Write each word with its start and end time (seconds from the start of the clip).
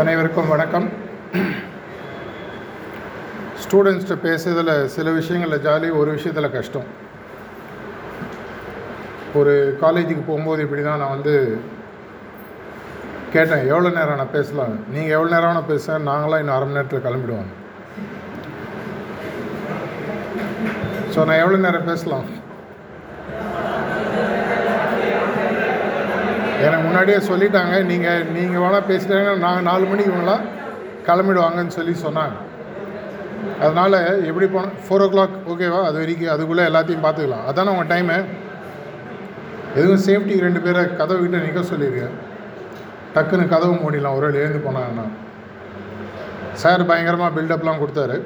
அனைவருக்கும் 0.00 0.50
வணக்கம். 0.52 0.86
ஸ்டூடெண்ட்ஸ்கிட்ட 3.62 4.16
பேசுறதில் 4.24 4.72
சில 4.94 5.12
விஷயங்களில் 5.18 5.62
ஜாலி 5.66 5.88
ஒரு 6.00 6.10
விஷயத்தில் 6.16 6.54
கஷ்டம். 6.56 6.88
ஒரு 9.40 9.54
காலேஜுக்கு 9.82 10.24
போகும்போது 10.28 10.64
இப்படி 10.66 10.82
தான் 10.88 11.00
நான் 11.02 11.14
வந்து 11.16 11.34
கேட்டேன். 13.34 13.66
எவ்வளோ 13.72 13.94
நேரம் 13.98 14.20
நான் 14.22 14.36
பேசலாம்? 14.38 14.76
நீங்கள் 14.96 15.16
எவ்வளோ 15.16 15.34
நேரம் 15.36 15.58
நான் 15.58 15.72
பேச 15.72 15.98
நாங்களாம் 16.10 16.42
இன்னும் 16.44 16.56
அரை 16.56 16.66
மணி 16.66 16.78
நேரத்தில் 16.78 17.06
கிளம்பிடுவோம். 17.06 17.50
ஸோ 21.14 21.18
நான் 21.28 21.42
எவ்வளோ 21.44 21.62
நேரம் 21.66 21.90
பேசலாம்? 21.92 22.28
எனக்கு 26.64 26.84
முன்னாடியே 26.86 27.18
சொல்லிட்டாங்க. 27.30 27.74
நீங்கள் 27.90 28.24
நீங்கள் 28.36 28.62
வேணால் 28.64 28.88
பேசிட்டாங்க 28.90 29.30
நாங்கள் 29.44 29.66
நாலு 29.70 29.84
மணிக்கு 29.90 30.12
இவங்களாம் 30.12 30.44
கிளம்பிடுவாங்கன்னு 31.08 31.76
சொல்லி 31.78 31.94
சொன்னாங்க. 32.06 32.36
அதனால் 33.64 33.98
எப்படி 34.28 34.46
போனோம் 34.54 34.76
ஃபோர் 34.84 35.04
ஓ 35.04 35.06
கிளாக் 35.12 35.36
ஓகேவா 35.52 35.80
அது 35.88 35.96
வரைக்கும் 36.02 36.32
அதுக்குள்ளே 36.34 36.64
எல்லாத்தையும் 36.70 37.04
பார்த்துக்கலாம். 37.06 37.44
அதானே 37.50 37.72
உங்கள் 37.74 37.90
டைமு 37.92 38.16
எதுவும் 39.80 40.02
சேஃப்டிக்கு 40.06 40.46
ரெண்டு 40.46 40.60
பேரை 40.64 40.82
கதவு 41.00 41.20
கிட்ட 41.22 41.38
நிற்க 41.44 41.62
சொல்லியிருக்கேன். 41.72 42.14
டக்குன்னு 43.14 43.52
கதவு 43.54 43.74
மூடிடலாம். 43.82 44.16
ஒரு 44.18 44.26
வேளை 44.26 44.40
எழுந்து 44.44 44.60
போனாங்கன்னா. 44.66 45.06
சார் 46.62 46.88
பயங்கரமாக 46.90 47.34
பில்டப்லாம் 47.36 47.82
கொடுத்தாரு. 47.82 48.16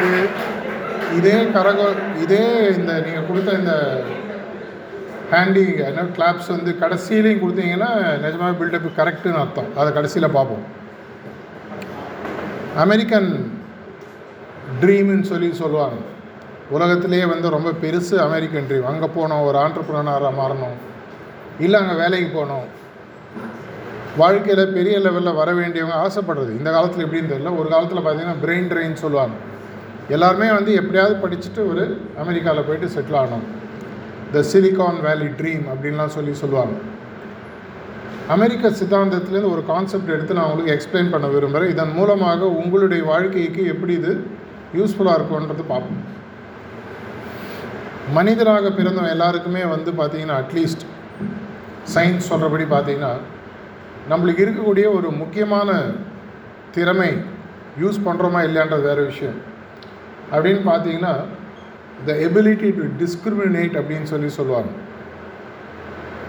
அது 0.00 0.20
இதே 1.18 1.36
கரகோ 1.54 1.86
இதே 2.24 2.44
இந்த 2.78 2.92
நீங்கள் 3.06 3.26
கொடுத்த 3.28 3.56
இந்த 3.60 3.74
ஹேண்டி 5.32 5.64
என்ன 5.88 6.04
கிளாப்ஸ் 6.16 6.50
வந்து 6.54 6.70
கடைசியிலையும் 6.82 7.42
கொடுத்தீங்கன்னா 7.42 7.90
நிஜமாக 8.24 8.54
பில்டப் 8.60 8.96
கரெக்டுன்னு 9.00 9.40
அர்த்தம். 9.42 9.68
அதை 9.80 9.88
கடைசியில் 9.98 10.34
பார்ப்போம். 10.36 10.64
அமெரிக்கன் 12.84 13.30
ட்ரீம்னு 14.82 15.28
சொல்லி 15.32 15.50
சொல்லுவாங்க. 15.62 16.00
உலகத்திலேயே 16.76 17.26
வந்து 17.32 17.46
ரொம்ப 17.56 17.70
பெருசு 17.84 18.16
அமெரிக்கன் 18.28 18.68
ட்ரீம் 18.70 18.90
அங்கே 18.92 19.08
போனோம் 19.18 19.46
ஒரு 19.48 19.58
ஆண்டர்ப்ரனராக 19.64 20.32
மாறணும். 20.40 20.76
இல்லை 21.66 21.78
அங்கே 21.82 21.96
வேலைக்கு 22.02 22.30
போகணும் 22.38 22.66
வாழ்க்கையில் 24.20 24.74
பெரிய 24.76 24.96
லெவலில் 25.06 25.38
வர 25.40 25.50
வேண்டியவங்க 25.60 25.96
ஆசைப்படுறது. 26.04 26.50
இந்த 26.60 26.70
காலத்தில் 26.76 27.04
எப்படின்னு 27.06 27.32
தெரியல. 27.32 27.52
ஒரு 27.60 27.68
காலத்தில் 27.74 28.04
பார்த்தீங்கன்னா 28.04 28.42
பிரெயின் 28.44 28.70
ட்ரெயின் 28.72 29.02
சொல்லுவாங்க. 29.04 29.36
எல்லாருமே 30.16 30.48
வந்து 30.58 30.70
எப்படியாவது 30.80 31.14
படிச்சுட்டு 31.24 31.62
ஒரு 31.72 31.84
அமெரிக்காவில் 32.22 32.66
போயிட்டு 32.68 32.88
செட்டில் 32.94 33.18
ஆகணும். 33.22 33.44
த 34.34 34.42
சிலிகான் 34.52 34.98
வேலி 35.06 35.28
ட்ரீம் 35.40 35.64
அப்படின்லாம் 35.72 36.14
சொல்லி 36.16 36.32
சொல்லுவாங்க. 36.42 36.76
அமெரிக்க 38.34 38.68
சித்தாந்தத்துலேருந்து 38.80 39.52
ஒரு 39.54 39.62
கான்செப்ட் 39.70 40.14
எடுத்து 40.16 40.36
நான் 40.38 40.48
உங்களுக்கு 40.50 40.74
எக்ஸ்பிளைன் 40.74 41.12
பண்ண 41.12 41.28
விரும்புகிறேன் 41.34 41.72
இதன் 41.74 41.94
மூலமாக 41.98 42.48
உங்களுடைய 42.60 43.02
வாழ்க்கைக்கு 43.10 43.62
எப்படி 43.74 43.92
இது 44.00 44.12
யூஸ்ஃபுல்லாக 44.78 45.18
இருக்கும்ன்றது 45.18 45.64
பார்ப்போம். 45.72 46.02
மனிதராக 48.18 48.70
பிறந்தவன் 48.78 49.14
எல்லாருக்குமே 49.16 49.62
வந்து 49.74 49.90
பார்த்திங்கன்னா 50.00 50.38
அட்லீஸ்ட் 50.42 50.84
சயின்ஸ் 51.94 52.30
சொல்கிறபடி 52.30 52.66
பார்த்தீங்கன்னா 52.74 53.12
நம்மளுக்கு 54.10 54.44
இருக்கக்கூடிய 54.44 54.86
ஒரு 54.98 55.08
முக்கியமான 55.22 55.70
திறமை 56.76 57.10
யூஸ் 57.82 58.04
பண்ணுறோமா 58.06 58.40
இல்லையான்றது 58.46 58.88
வேறு 58.90 59.02
விஷயம். 59.10 59.38
அப்படின்னு 60.32 60.62
பார்த்தீங்கன்னா 60.70 61.14
த 62.06 62.12
எபிலிட்டி 62.26 62.68
டு 62.78 62.84
டிஸ்கிரிமினேட் 63.02 63.74
அப்படின்னு 63.80 64.08
சொல்லி 64.12 64.30
சொல்லுவாங்க. 64.38 64.70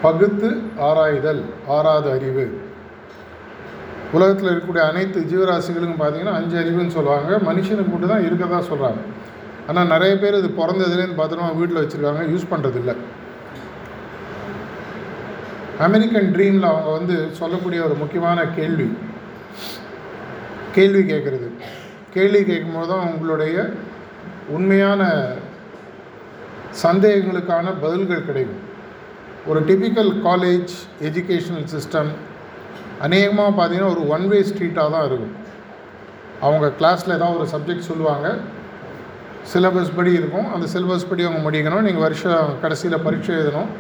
பகுத்து 0.06 0.50
ஆராய்தல் 0.90 1.42
ஆறாத 1.76 2.06
அறிவு. 2.18 2.46
உலகத்தில் 4.18 4.50
இருக்கக்கூடிய 4.52 4.86
அனைத்து 4.92 5.20
ஜீவராசிகளுக்கும் 5.32 6.02
பார்த்தீங்கன்னா 6.02 6.38
அஞ்சு 6.40 6.56
அறிவுன்னு 6.62 6.96
சொல்லுவாங்க. 6.98 7.32
மனுஷனுக்கு 7.50 7.92
மட்டும் 7.94 8.14
தான் 8.14 8.26
இருக்கதா 8.28 8.60
சொல்கிறாங்க 8.72 9.02
ஆனால் 9.70 9.92
நிறைய 9.94 10.14
பேர் 10.22 10.40
இது 10.40 10.50
பிறந்ததுலேருந்து 10.60 11.20
பத்திரமா 11.22 11.50
வீட்டில் 11.60 11.82
வச்சுருக்காங்க 11.82 12.24
யூஸ் 12.32 12.52
பண்ணுறதில்ல 12.54 12.94
அமெரிக்கன் 15.86 16.28
ட்ரீமில் 16.34 16.68
அவங்க 16.72 16.90
வந்து 16.98 17.16
சொல்லக்கூடிய 17.38 17.80
ஒரு 17.86 17.96
முக்கியமான 18.02 18.40
கேள்வி. 18.58 18.88
கேள்வி 20.76 21.02
கேட்குறது 21.12 21.48
கேள்வி 22.16 22.42
கேட்கும்போது 22.50 22.90
தான் 22.92 23.08
உங்களுடைய 23.12 23.56
உண்மையான 24.50 25.02
சந்தேகங்களுக்கான 26.84 27.74
பதில்கள் 27.82 28.28
கிடைக்கும். 28.30 28.62
ஒரு 29.48 29.60
டிபிக்கல் 29.70 30.12
காலேஜ் 30.28 30.74
எஜுகேஷனல் 31.08 31.68
சிஸ்டம் 31.76 32.12
அநேகமாக 33.06 33.52
பார்த்தீங்கன்னா 33.58 33.92
ஒரு 33.96 34.04
ஒன் 34.16 34.28
வே 34.28 34.40
ஸ்ட்ரீட்டாக 34.50 34.92
தான் 34.96 35.06
இருக்கும். 35.10 35.36
அவங்க 36.48 36.68
கிளாஸில் 36.80 37.16
ஏதாவது 37.18 37.40
ஒரு 37.40 37.50
சப்ஜெக்ட் 37.54 37.90
சொல்லுவாங்க. 37.92 38.28
சிலபஸ் 39.54 39.96
படி 39.96 40.12
இருக்கும். 40.14 40.48
அந்த 40.54 40.66
சிலபஸ் 40.74 41.10
படி 41.10 41.24
அவங்க 41.28 41.42
முடிக்கணும். 41.48 41.86
நீங்கள் 41.88 42.06
வருஷம் 42.08 42.50
கடைசியில் 42.62 43.04
பரீட்சை 43.06 43.36
எழுதணும். 43.36 43.72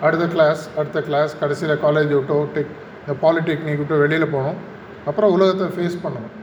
அடுத்த 0.00 0.26
கிளாஸ் 0.34 0.68
அடுத்த 0.76 1.02
கிளாஸ் 1.02 1.38
கடைசியில் 1.40 1.80
காலேஜ் 1.84 2.12
விட்டோ 2.18 2.36
டெக் 2.56 2.74
இந்த 3.00 3.14
பாலிடெக்னிக் 3.22 3.80
விட்டோ 3.82 3.98
வெளியில் 4.04 4.32
போகணும். 4.34 4.58
அப்புறம் 5.06 5.32
உலகத்தை 5.36 5.66
ஃபேஸ் 5.76 6.02
பண்ணணும். 6.04 6.34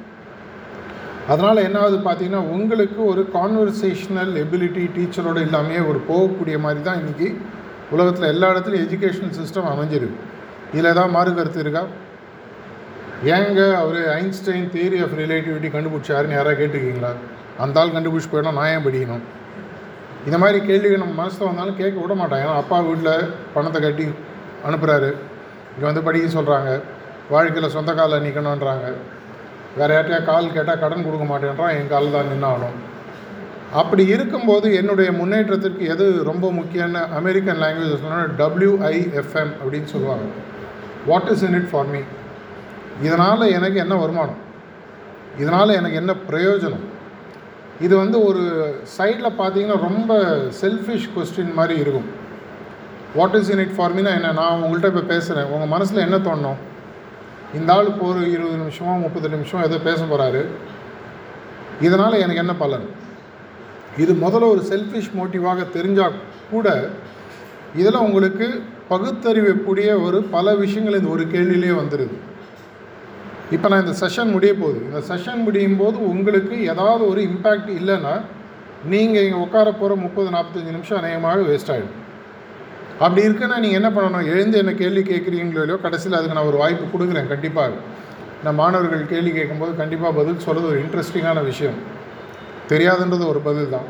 அதனால் 1.31 1.65
என்னாவது 1.67 1.97
பார்த்தீங்கன்னா 2.05 2.41
உங்களுக்கு 2.55 2.99
ஒரு 3.11 3.21
கான்வர்சேஷனல் 3.35 4.33
எபிலிட்டி 4.41 4.83
டீச்சரோடு 4.95 5.39
இல்லாமையே 5.47 5.81
ஒரு 5.91 5.99
போகக்கூடிய 6.09 6.57
மாதிரி 6.65 6.81
தான் 6.87 6.99
இன்றைக்கி 7.01 7.27
உலகத்தில் 7.95 8.31
எல்லா 8.33 8.47
இடத்துலையும் 8.53 8.85
எஜுகேஷனல் 8.85 9.37
சிஸ்டம் 9.39 9.69
அமைஞ்சிருக்கு. 9.71 10.19
இதில் 10.73 10.91
ஏதாவது 10.91 11.13
மாறு 11.15 11.31
கருத்து 11.37 11.63
இருக்கா? 11.63 11.83
ஏங்க 13.35 13.61
அவர் 13.81 13.99
ஐன்ஸ்டைன் 14.19 14.69
தியரி 14.75 14.97
ஆஃப் 15.05 15.15
ரிலேட்டிவிட்டி 15.21 15.69
கண்டுபிடிச்சாருன்னு 15.75 16.37
யாராவது 16.37 16.59
கேட்டுருக்கீங்களா? 16.61 17.11
அந்த 17.63 17.79
ஆள் 17.81 17.95
கண்டுபிடிச்சி 17.95 18.29
போயிடணும் 18.31 18.57
நான் 18.59 18.71
ஏன் 18.75 18.85
படிக்கணும்? 18.87 19.25
இந்த 20.27 20.37
மாதிரி 20.41 20.59
கேள்விகள் 20.69 21.03
நம்ம 21.03 21.15
மனசில் 21.21 21.49
வந்தாலும் 21.49 21.79
கேட்க 21.81 21.97
விட 22.03 22.13
மாட்டாங்க. 22.21 22.43
ஏன்னா 22.45 22.61
அப்பா 22.63 22.77
வீட்டில் 22.87 23.13
பணத்தை 23.55 23.81
கட்டி 23.87 24.07
அனுப்புகிறாரு 24.67 25.09
இங்கே 25.73 25.87
வந்து 25.89 26.07
படிக்க 26.07 26.27
சொல்கிறாங்க 26.37 26.71
வாழ்க்கையில் 27.33 27.75
சொந்த 27.77 27.91
காலில் 27.99 28.25
நிற்கணுன்றாங்க 28.25 28.87
வேறு 29.77 29.93
யார்ட்டையா 29.95 30.19
கால் 30.31 30.53
கேட்டால் 30.55 30.81
கடன் 30.83 31.05
கொடுக்க 31.05 31.25
மாட்டேன்றான் 31.31 31.73
என் 31.77 31.91
காலில் 31.93 32.17
தான் 32.17 32.29
நின்னாலும் 32.33 32.77
அப்படி 33.81 34.03
இருக்கும்போது 34.15 34.67
என்னுடைய 34.79 35.09
முன்னேற்றத்திற்கு 35.19 35.85
எது 35.93 36.05
ரொம்ப 36.29 36.45
முக்கியம்னு 36.57 37.01
அமெரிக்கன் 37.19 37.61
லாங்குவேஜ் 37.63 38.03
சொன்னால் 38.03 38.35
டபிள்யூஐஎஃப்எம் 38.41 39.53
அப்படின்னு 39.61 39.89
சொல்லுவாங்க. 39.93 40.27
What 41.09 41.29
is 41.33 41.43
in 41.47 41.57
it 41.59 41.69
for 41.71 41.89
me 41.93 42.01
இதனால் 43.07 43.53
எனக்கு 43.57 43.77
என்ன 43.85 43.95
வருமானம்? 44.03 44.41
இதனால் 45.41 45.77
எனக்கு 45.79 45.97
என்ன 46.01 46.13
பிரயோஜனம்? 46.29 46.85
இது 47.85 47.93
வந்து 48.03 48.17
ஒரு 48.27 48.43
சைடில் 48.97 49.37
பார்த்தீங்கன்னா 49.39 49.79
ரொம்ப 49.87 50.11
செல்ஃபிஷ் 50.61 51.09
கொஸ்டின் 51.15 51.57
மாதிரி 51.57 51.75
இருக்கும். 51.83 52.07
What 53.17 53.35
is 53.39 53.51
in 53.55 53.63
it 53.65 53.75
for 53.77 53.95
Meena 53.97 54.13
என்ன? 54.19 54.31
நான் 54.41 54.63
உங்கள்கிட்ட 54.63 54.91
இப்போ 54.93 55.05
பேசுகிறேன் 55.13 55.51
உங்கள் 55.55 55.73
மனசில் 55.75 56.05
என்ன 56.07 56.19
தோணும்? 56.29 56.61
இந்த 57.55 57.73
ஆள் 57.73 57.85
இப்போ 57.85 58.05
ஒரு 58.07 58.31
இருபது 58.31 58.55
நிமிஷமோ 58.63 58.99
முப்பது 58.99 59.29
நிமிஷம் 59.29 59.63
ஏதோ 59.63 59.77
பேச 59.77 60.03
போகிறாரு 60.03 60.41
இதனால் 61.81 62.11
எனக்கு 62.11 62.41
என்ன 62.41 62.55
பலன்? 62.55 62.85
இது 63.97 64.13
முதல்ல 64.13 64.49
ஒரு 64.49 64.61
செல்ஃபிஷ் 64.69 65.11
மோட்டிவாக 65.17 65.65
தெரிஞ்சால் 65.73 66.15
கூட 66.51 66.67
இதில் 67.73 67.95
உங்களுக்கு 67.95 68.47
பகுத்தறிவக்கூடிய 68.89 70.01
ஒரு 70.01 70.23
பல 70.23 70.55
விஷயங்கள் 70.55 70.97
இந்த 70.99 71.09
ஒரு 71.09 71.27
கேள்வியிலே 71.27 71.71
வந்துடுது 71.71 72.15
இப்போ 73.51 73.67
நான் 73.67 73.85
இந்த 73.85 74.07
செஷன் 74.07 74.31
முடிய 74.31 74.53
போகுது. 74.53 74.79
இந்த 74.85 75.01
செஷன் 75.09 75.43
முடியும் 75.43 75.77
போது 75.77 76.09
உங்களுக்கு 76.09 76.63
ஏதாவது 76.63 77.07
ஒரு 77.09 77.21
இம்பேக்ட் 77.21 77.69
இல்லைன்னா 77.79 78.21
நீங்கள் 78.85 79.23
இங்கே 79.23 79.39
உட்கார 79.39 79.71
போகிற 79.71 79.95
முப்பது 79.95 80.29
நாற்பத்தஞ்சு 80.29 80.71
நிமிஷம் 80.71 80.97
அநேகமாக 80.97 81.41
வேஸ்ட் 81.41 81.71
ஆகிடும் 81.71 82.01
அப்படி 83.03 83.21
இருக்குன்னா 83.27 83.57
நீங்கள் 83.63 83.79
என்ன 83.79 83.89
பண்ணணும்? 83.95 84.27
எழுந்து 84.33 84.57
என்ன 84.63 84.73
கேள்வி 84.81 85.01
கேட்குறீங்களோ 85.11 85.61
இல்லையோ 85.63 85.79
கடைசியில் 85.85 86.17
அதுக்கு 86.17 86.37
நான் 86.37 86.49
ஒரு 86.51 86.61
வாய்ப்பு 86.63 86.85
கொடுக்குறேன் 86.93 87.31
கண்டிப்பாக 87.33 87.73
நான் 88.43 88.59
மாணவர்கள் 88.61 89.11
கேள்வி 89.11 89.31
கேட்கும்போது 89.31 89.71
கண்டிப்பாக 89.81 90.17
பதில் 90.19 90.43
சொல்கிறது 90.45 90.71
ஒரு 90.71 90.79
இன்ட்ரெஸ்டிங்கான 90.83 91.43
விஷயம். 91.51 91.77
தெரியாதுன்றது 92.71 93.25
ஒரு 93.33 93.41
பதில் 93.47 93.73
தான். 93.75 93.87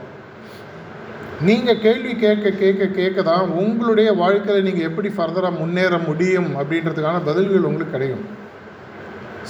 நீங்கள் 1.48 1.82
கேள்வி 1.86 2.14
கேட்க 2.24 2.52
கேட்க 2.62 2.86
கேட்க 3.00 3.22
தான் 3.30 3.46
உங்களுடைய 3.62 4.10
வாழ்க்கையில் 4.22 4.68
நீங்கள் 4.68 4.88
எப்படி 4.90 5.10
ஃபர்தராக 5.18 5.60
முன்னேற 5.62 5.98
முடியும் 6.10 6.50
அப்படின்றதுக்கான 6.60 7.24
பதில்கள் 7.30 7.68
உங்களுக்கு 7.70 7.96
கிடைக்கும். 7.96 8.26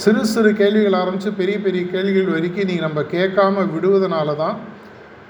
சிறு 0.04 0.22
சிறு 0.32 0.50
கேள்விகள் 0.62 1.00
ஆரம்பித்து 1.02 1.32
பெரிய 1.42 1.58
பெரிய 1.66 1.84
கேள்விகள் 1.92 2.34
வரைக்கும் 2.36 2.70
நீங்கள் 2.72 2.88
நம்ம 2.88 3.04
கேட்காம 3.16 3.66
விடுவதனால 3.76 4.36
தான் 4.44 4.58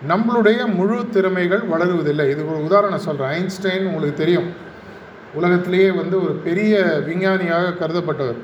நம்மளுடைய 0.10 0.74
முழு 0.76 1.10
திறமைகள் 1.10 1.64
வளருவதில்லை. 1.74 2.30
இது 2.30 2.52
ஒரு 2.52 2.64
உதாரணம் 2.64 3.06
சொல்கிறேன் 3.08 3.34
ஐன்ஸ்டைன் 3.38 3.88
உங்களுக்கு 3.88 4.18
தெரியும். 4.18 4.50
உலகத்திலேயே 5.34 5.92
வந்து 5.92 6.24
ஒரு 6.24 6.34
பெரிய 6.34 6.76
விஞ்ஞானியாக 7.06 7.74
கருதப்பட்டவர். 7.80 8.40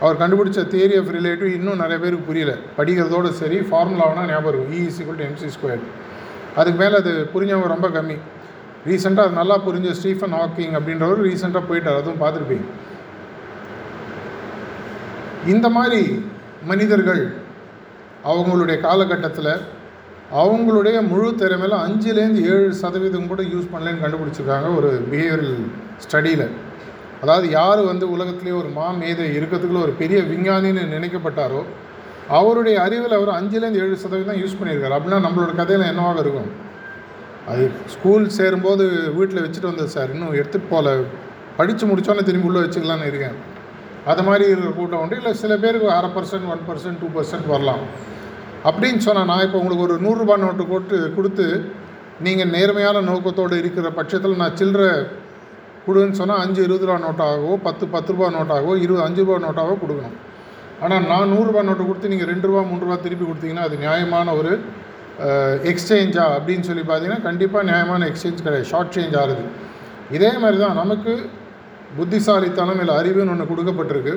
அவர் 0.00 0.20
கண்டுபிடிச்ச 0.20 0.62
தியரி 0.74 0.96
ஆஃப் 1.00 1.10
ரிலேட்டிவ் 1.16 1.54
இன்னும் 1.54 1.76
நிறைய 1.76 1.98
பேருக்கு 1.98 2.26
புரியல. 2.26 2.54
படிக்கிறதோடு 2.78 3.30
சரி 3.30 3.58
ஃபார்முலாவனா 3.58 4.24
ஞாபகம் 4.28 4.52
இருக்கும். 4.52 4.72
இ 4.72 5.16
டு 5.16 5.24
எம்சி 5.24 5.50
ஸ்கொயர் 5.56 5.84
அதுக்கு 6.56 6.78
மேலே 6.82 6.96
அது 6.96 7.12
புரிஞ்சவங்க 7.34 7.66
ரொம்ப 7.66 7.88
கம்மி. 7.88 8.16
ரீசெண்டாக 8.86 9.26
அது 9.26 9.38
நல்லா 9.40 9.56
புரிஞ்ச 9.66 9.90
ஸ்டீஃபன் 9.90 10.32
ஹாக்கிங் 10.32 10.74
அப்படின்றவர் 10.78 11.22
ரீசெண்டாக 11.28 11.62
போயிட்டார். 11.70 12.00
அதுவும் 12.00 12.20
பார்த்துருப்பீங்க. 12.20 12.66
இந்த 15.46 15.68
மாதிரி 15.68 16.02
மனிதர்கள் 16.64 17.22
அவங்களுடைய 18.24 18.80
காலகட்டத்தில் 18.80 19.54
அவங்களுடைய 20.42 20.96
முழு 21.08 21.28
திறமையில் 21.40 21.76
அஞ்சுலேருந்து 21.84 22.40
ஏழு 22.52 22.74
சதவீதம் 22.74 23.30
கூட 23.32 23.42
யூஸ் 23.42 23.72
பண்ணலன்னு 23.72 24.02
கண்டுபிடிச்சிருக்காங்க 24.04 24.68
ஒரு 24.76 24.90
பிஹேவியரல் 25.10 25.56
ஸ்டடியில் 26.04 26.46
அதாவது 27.22 27.46
யார் 27.50 27.80
வந்து 27.90 28.06
உலகத்திலே 28.10 28.54
ஒரு 28.60 28.68
மா 28.68 28.86
மேதை 28.90 29.26
இருக்கிறதுக்குள்ள 29.36 29.82
ஒரு 29.82 29.92
பெரிய 30.00 30.20
விஞ்ஞானின்னு 30.30 30.82
நினைக்கப்பட்டாரோ 30.94 31.60
அவருடைய 32.38 32.76
அறிவில் 32.82 33.16
அவர் 33.18 33.30
அஞ்சுலேருந்து 33.38 33.82
ஏழு 33.84 33.96
சதவீதம் 34.02 34.40
யூஸ் 34.42 34.58
பண்ணியிருக்காரு. 34.58 34.96
அப்படின்னா 34.96 35.18
நம்மளோட 35.26 35.52
கதையில் 35.54 35.86
என்னவாக 35.86 36.20
இருக்கும்? 36.20 36.50
அது 37.48 37.64
ஸ்கூல் 37.94 38.26
சேரும்போது 38.28 38.84
வீட்டில் 39.16 39.42
வச்சுட்டு 39.44 39.70
வந்தது 39.70 39.88
சார் 39.88 40.12
இன்னும் 40.14 40.34
எடுத்துகிட்டு 40.40 40.70
போகல. 40.70 40.94
படித்து 41.56 41.86
முடித்தோன்னே 41.86 42.22
திரும்பி 42.22 42.48
உள்ளே 42.50 42.60
வச்சுக்கலான்னு 42.60 43.10
இருக்கேன். 43.10 43.36
அது 44.06 44.22
மாதிரி 44.22 44.44
இருக்கிற 44.50 44.72
கூட்டம் 44.78 45.00
உண்டு. 45.00 45.16
இல்லை 45.16 45.32
சில 45.42 45.56
பேருக்கு 45.64 45.90
அரை 45.98 46.10
percent 46.16 46.48
one 46.54 46.64
percent 46.68 47.00
two 47.02 47.08
percent 47.16 47.46
வரலாம். 47.46 47.84
அப்படின்னு 48.68 49.00
சொன்னால் 49.06 49.28
நான் 49.30 49.44
இப்போ 49.46 49.58
உங்களுக்கு 49.62 49.86
ஒரு 49.88 49.96
நூறுரூபா 50.04 50.36
நோட்டு 50.44 50.64
போட்டு 50.72 50.98
கொடுத்து 51.16 51.46
நீங்கள் 52.26 52.52
நேர்மையான 52.56 53.02
நோக்கத்தோடு 53.10 53.54
இருக்கிற 53.62 53.88
பட்சத்தில் 53.98 54.40
நான் 54.42 54.58
சில்லற 54.60 54.84
கொடுன்னு 55.86 56.18
சொன்னால் 56.20 56.42
அஞ்சு 56.44 56.60
இருபது 56.66 56.86
ரூபா 56.88 56.98
நோட்டாகவோ 57.06 57.54
பத்து 57.66 57.84
பத்து 57.94 58.10
ரூபா 58.14 58.28
நோட்டாகவோ 58.36 58.74
இருபது 58.84 59.02
அஞ்சு 59.06 59.20
ரூபா 59.24 59.36
நோட்டாகவோ 59.46 59.74
கொடுக்கணும். 59.82 60.16
ஆனால் 60.84 61.04
நான் 61.10 61.32
நூறுரூபா 61.34 61.60
நோட்டு 61.68 61.84
கொடுத்து 61.88 62.12
நீங்கள் 62.12 62.30
ரெண்டு 62.32 62.46
ரூபா 62.50 62.62
மூணு 62.70 62.82
ரூபா 62.84 62.96
திருப்பி 63.06 63.24
கொடுத்தீங்கன்னா 63.26 63.66
அது 63.68 63.76
நியாயமான 63.84 64.34
ஒரு 64.40 64.52
எக்ஸ்சேஞ்சா 65.70 66.24
அப்படின்னு 66.36 66.66
சொல்லி 66.68 66.84
பார்த்தீங்கன்னா 66.86 67.24
கண்டிப்பாக 67.28 67.64
நியாயமான 67.70 68.06
எக்ஸ்சேஞ்ச் 68.12 68.44
கிடையாது. 68.46 68.68
ஷார்ட் 68.72 68.94
சேஞ்ச் 68.96 69.16
ஆகுது. 69.22 69.44
இதே 70.16 70.32
மாதிரி 70.42 70.58
தான் 70.64 70.80
நமக்கு 70.82 71.12
புத்திசாலித்தனம் 71.98 72.80
இல்லை 72.84 72.94
அறிவுன்னு 73.00 73.32
ஒன்று 73.34 73.50
கொடுக்கப்பட்டிருக்கு. 73.52 74.14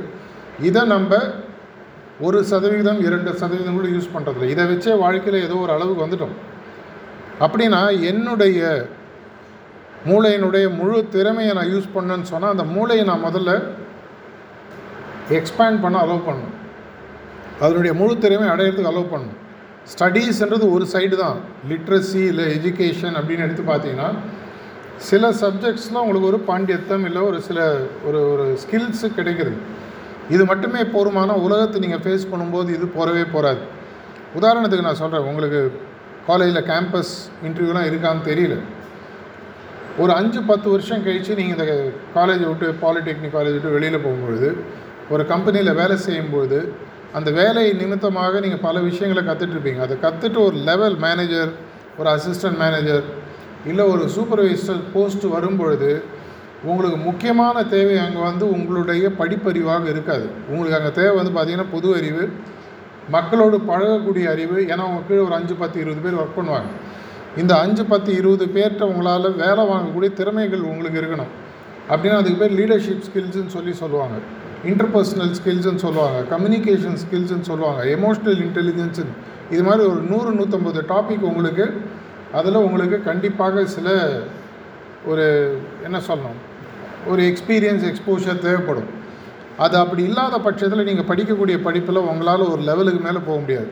இதை 0.70 0.82
நம்ம 0.94 1.20
ஒரு 2.26 2.38
சதவீதம் 2.52 3.00
இரண்டு 3.08 3.32
சதவீதம் 3.42 3.78
கூட 3.78 3.88
யூஸ் 3.96 4.14
பண்ணுறதில்ல 4.14 4.52
இதை 4.54 4.64
வச்சே 4.70 4.94
வாழ்க்கையில் 5.04 5.44
ஏதோ 5.48 5.56
ஒரு 5.66 5.72
அளவுக்கு 5.76 6.06
வந்துட்டோம். 6.06 6.36
அப்படின்னா 7.46 7.82
என்னுடைய 8.12 8.60
மூளையினுடைய 10.10 10.66
முழு 10.80 10.98
திறமையை 11.16 11.52
நான் 11.58 11.72
யூஸ் 11.74 11.94
பண்ணேன்னு 11.96 12.32
சொன்னால் 12.32 12.54
அந்த 12.56 12.66
மூளையை 12.76 13.04
நான் 13.10 13.26
முதல்ல 13.28 13.52
எக்ஸ்பேண்ட் 15.40 15.82
பண்ண 15.84 15.96
அலோவ் 16.06 16.28
பண்ணணும். 16.28 16.56
அதனுடைய 17.64 17.94
முழு 18.02 18.14
திறமை 18.24 18.48
அடையிறதுக்கு 18.54 18.92
அலோவ் 18.94 19.14
பண்ணணும். 19.14 19.40
ஸ்டடீஸ்ன்றது 19.94 20.66
ஒரு 20.76 20.86
சைடு 20.94 21.16
தான். 21.24 21.38
லிட்ரஸி 21.72 22.22
இல்லை 22.32 22.46
எஜுகேஷன் 22.58 23.18
அப்படின்னு 23.20 23.46
எடுத்து 23.48 23.64
பார்த்தீங்கன்னா 23.72 24.10
சில 25.10 25.30
சப்ஜெக்ட்ஸ்லாம் 25.42 26.06
உங்களுக்கு 26.06 26.32
ஒரு 26.32 26.40
பாண்டியத்தம் 26.50 27.06
இல்லை 27.10 27.22
ஒரு 27.30 27.40
சில 27.48 27.60
ஒரு 28.08 28.20
ஒரு 28.34 28.46
ஸ்கில்ஸு 28.64 29.08
கிடைக்கிறது 29.18 29.58
இது 30.30 30.46
மட்டுமே 30.46 30.82
போருமான 30.82 31.36
உலகத்தை 31.36 31.80
நீங்கள் 31.80 32.04
ஃபேஸ் 32.06 32.32
பண்ணும்போது 32.32 32.70
இது 32.70 32.88
போகவே 32.88 33.24
போகாது 33.24 33.62
உதாரணத்துக்கு 34.36 34.82
நான் 34.82 34.96
சொல்கிறேன் 34.96 35.28
உங்களுக்கு 35.28 35.62
காலேஜில் 36.28 36.64
கேம்பஸ் 36.64 37.14
இன்டர்வியூலாம் 37.46 37.88
இருக்கான்னு 37.90 38.24
தெரியல. 38.26 38.56
ஒரு 39.98 40.14
அஞ்சு 40.14 40.42
பத்து 40.42 40.70
வருஷம் 40.70 41.04
கழித்து 41.04 41.36
நீங்கள் 41.36 41.58
இந்த 41.58 41.92
காலேஜை 42.16 42.48
விட்டு 42.48 42.68
பாலிடெக்னிக் 42.82 43.34
காலேஜ் 43.34 43.54
விட்டு 43.54 43.70
வெளியில் 43.70 44.04
போகும்பொழுது 44.04 44.50
ஒரு 45.10 45.26
கம்பெனியில் 45.26 45.74
வேலை 45.74 45.98
செய்யும்பொழுது 45.98 46.74
அந்த 47.14 47.32
வேலை 47.32 47.74
நிமித்தமாக 47.74 48.40
நீங்கள் 48.40 48.60
பல 48.60 48.80
விஷயங்களை 48.80 49.24
கற்றுட்ருப்பீங்க 49.24 49.78
அதை 49.78 49.98
கற்றுட்டு 50.02 50.40
ஒரு 50.46 50.56
லெவல் 50.56 50.98
மேனேஜர் 50.98 51.50
ஒரு 51.98 52.10
அசிஸ்டன்ட் 52.10 52.58
மேனேஜர் 52.58 53.04
இல்லை 53.66 53.86
ஒரு 53.86 54.04
சூப்பர்வைசர் 54.16 54.82
போஸ்ட் 54.94 55.24
வரும்பொழுது 55.24 56.04
உங்களுக்கு 56.64 56.98
முக்கியமான 56.98 57.64
தேவை 57.64 57.98
அங்கே 57.98 58.20
வந்து 58.20 58.52
உங்களுடைய 58.52 59.10
படிப்பறிவாக 59.20 59.86
இருக்காது. 59.86 60.30
உங்களுக்கு 60.50 60.78
அங்கே 60.78 60.92
தேவை 60.92 61.24
வந்து 61.24 61.34
பார்த்திங்கன்னா 61.38 61.66
பொது 61.72 61.96
அறிவு 61.96 62.30
மக்களோடு 63.10 63.58
பழகக்கூடிய 63.58 64.30
அறிவு. 64.30 64.62
ஏன்னா 64.62 64.86
அவங்க 64.88 65.02
கீழே 65.08 65.22
ஒரு 65.22 65.34
அஞ்சு 65.34 65.54
பத்து 65.54 65.80
இருபது 65.80 66.02
பேர் 66.02 66.24
ஒர்க் 66.24 66.38
பண்ணுவாங்க. 66.38 66.70
இந்த 67.38 67.60
அஞ்சு 67.60 67.86
பத்து 67.86 68.16
இருபது 68.16 68.46
பேர்கிட்ட 68.46 68.82
உங்களால் 68.82 69.36
வேலை 69.36 69.66
வாங்கக்கூடிய 69.66 70.14
திறமைகள் 70.14 70.60
உங்களுக்கு 70.60 71.02
இருக்கணும். 71.02 71.32
அப்படின்னா 71.90 72.16
அதுக்கு 72.16 72.48
பேர் 72.48 72.60
லீடர்ஷிப் 72.60 73.04
ஸ்கில்ஸுன்னு 73.08 73.48
சொல்லி 73.48 73.74
சொல்லுவாங்க. 73.74 74.16
இன்டர்பர்சனல் 74.66 75.34
ஸ்கில்ஸுன்னு 75.44 75.76
சொல்லுவாங்க. 75.76 76.38
கம்யூனிகேஷன் 76.38 76.98
ஸ்கில்ஸ்னு 77.04 77.42
சொல்லுவாங்க. 77.42 77.84
எமோஷ்னல் 77.86 78.42
இன்டெலிஜென்ஸுன்னு 78.48 79.16
இது 79.52 79.64
மாதிரி 79.64 79.84
ஒரு 79.90 80.02
நூறு 80.02 80.32
நூற்றம்பது 80.32 80.82
டாபிக் 80.90 81.20
உங்களுக்கு. 81.20 81.82
அதில் 82.34 82.56
உங்களுக்கு 82.56 83.04
கண்டிப்பாக 83.04 83.66
சில 83.66 84.10
ஒரு 85.06 85.58
என்ன 85.84 85.98
சொல்லணும்? 85.98 86.47
ஒரு 87.12 87.22
எக்ஸ்பீரியன்ஸ் 87.32 87.86
எக்ஸ்போஷர் 87.90 88.44
தேவைப்படும். 88.46 88.90
அது 89.66 89.76
அப்படி 89.82 90.02
இல்லாத 90.10 90.36
பட்சத்தில் 90.46 90.88
நீங்கள் 90.90 91.10
படிக்கக்கூடிய 91.10 91.58
படிப்பில் 91.68 92.08
உங்களால் 92.10 92.44
ஒரு 92.54 92.62
லெவலுக்கு 92.70 93.02
மேலே 93.06 93.20
போக 93.28 93.38
முடியாது. 93.44 93.70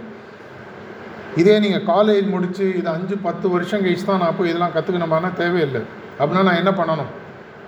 இதே 1.41 1.55
நீங்கள் 1.63 1.85
காலேஜ் 1.91 2.27
முடித்து 2.33 2.65
இது 2.79 2.89
அஞ்சு 2.95 3.15
பத்து 3.27 3.45
வருஷம் 3.53 3.83
கழிச்சு 3.85 4.05
தான் 4.09 4.23
நான் 4.23 4.37
போய் 4.37 4.49
இதெல்லாம் 4.51 4.75
கற்றுக்கணுமானா 4.75 5.29
தேவையில்லை. 5.41 5.81
அப்படின்னா 6.19 6.43
நான் 6.47 6.61
என்ன 6.61 6.71
பண்ணணும்? 6.79 7.11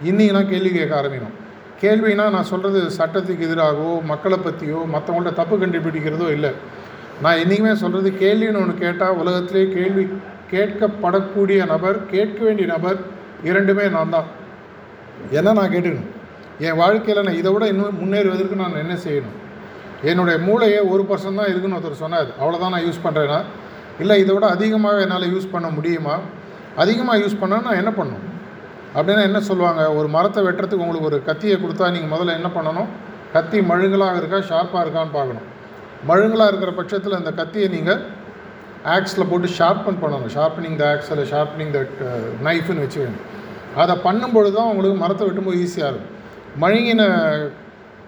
இன்னிங்கன்னா 0.09 0.43
கேள்வி 0.53 0.71
கேட்க 0.77 0.93
ஆரம்பிக்கணும். 1.01 1.35
கேள்வினா 1.81 2.25
நான் 2.35 2.49
சொல்கிறது 2.51 2.79
சட்டத்துக்கு 2.99 3.45
எதிராகவோ 3.47 3.91
மக்களை 4.11 4.37
பற்றியோ 4.45 4.79
மற்றவங்கள்ட்ட 4.93 5.33
தப்பு 5.41 5.55
கண்டுபிடிக்கிறதோ 5.63 6.27
இல்லை. 6.37 6.51
நான் 7.23 7.39
என்றைக்குமே 7.41 7.73
சொல்கிறது 7.83 8.09
கேள்வின்னு 8.23 8.61
ஒன்று 8.63 8.75
கேட்டால் 8.85 9.19
உலகத்திலே 9.21 9.63
கேள்வி 9.77 10.03
கேட்கப்படக்கூடிய 10.53 11.59
நபர் 11.73 11.97
கேட்க 12.13 12.39
வேண்டிய 12.47 12.67
நபர் 12.75 12.99
இரண்டுமே 13.49 13.85
நான் 13.95 14.13
தான். 14.15 14.27
என்ன 15.39 15.53
நான் 15.59 15.73
கேட்டுக்கணும்? 15.73 16.11
என் 16.67 16.79
வாழ்க்கையில் 16.81 17.25
நான் 17.27 17.39
இதை 17.41 17.49
விட 17.53 17.65
இன்னும் 17.73 17.97
முன்னேறுவதற்கு 18.01 18.61
நான் 18.61 18.81
என்ன 18.83 18.95
செய்யணும்? 19.05 19.35
என்னுடைய 20.09 20.37
மூளையை 20.47 20.79
ஒரு 20.93 21.03
பர்சன்ட் 21.09 21.39
தான் 21.41 21.51
இருக்குன்னு 21.51 21.77
ஒருத்தர் 21.77 22.03
சொன்னார். 22.05 22.29
அவ்வளோதான் 22.41 22.73
நான் 22.75 22.85
யூஸ் 22.87 23.03
பண்ணுறேன்னா 23.05 23.39
இல்லை 24.01 24.15
இதை 24.23 24.31
விட 24.35 24.47
அதிகமாக 24.55 25.03
என்னால் 25.05 25.31
யூஸ் 25.33 25.53
பண்ண 25.53 25.67
முடியுமா? 25.77 26.15
அதிகமாக 26.83 27.21
யூஸ் 27.23 27.39
பண்ணால் 27.41 27.65
நான் 27.67 27.79
என்ன 27.81 27.91
பண்ணணும் 27.99 28.25
அப்படின்னா 28.97 29.23
என்ன 29.29 29.39
சொல்லுவாங்க? 29.47 29.81
ஒரு 29.99 30.07
மரத்தை 30.15 30.41
வெட்டுறதுக்கு 30.47 30.85
உங்களுக்கு 30.85 31.09
ஒரு 31.11 31.19
கத்தியை 31.29 31.55
கொடுத்தா 31.63 31.87
நீங்கள் 31.95 32.13
முதல்ல 32.13 32.37
என்ன 32.39 32.49
பண்ணணும்? 32.57 32.89
கத்தி 33.33 33.57
மழுங்கலாக 33.71 34.19
இருக்கா 34.19 34.39
ஷார்ப்பாக 34.49 34.83
இருக்கான்னு 34.85 35.15
பார்க்கணும். 35.17 35.47
மழுங்கலாக 36.09 36.51
இருக்கிற 36.51 36.71
பட்சத்தில் 36.79 37.19
அந்த 37.19 37.31
கத்தியை 37.39 37.67
நீங்கள் 37.75 38.01
ஆக்ஸில் 38.95 39.29
போட்டு 39.29 39.47
ஷார்ப்பன் 39.59 39.99
பண்ணணும். 40.03 40.31
Sharpening 40.35 40.77
the 40.81 40.85
axial 40.93 41.23
sharpening 41.31 41.73
the 41.75 41.79
நைஃப்னு 42.47 42.83
வச்சுக்கணும் 42.85 43.23
அதை 43.81 43.93
பண்ணும்பொழுது 44.05 44.55
தான் 44.57 44.69
உங்களுக்கு 44.71 44.97
மரத்தை 45.03 45.23
வெட்டும்போது 45.27 45.57
ஈஸியாக 45.65 45.91
இருக்கும். 45.91 46.13
மழுங்கின 46.61 47.03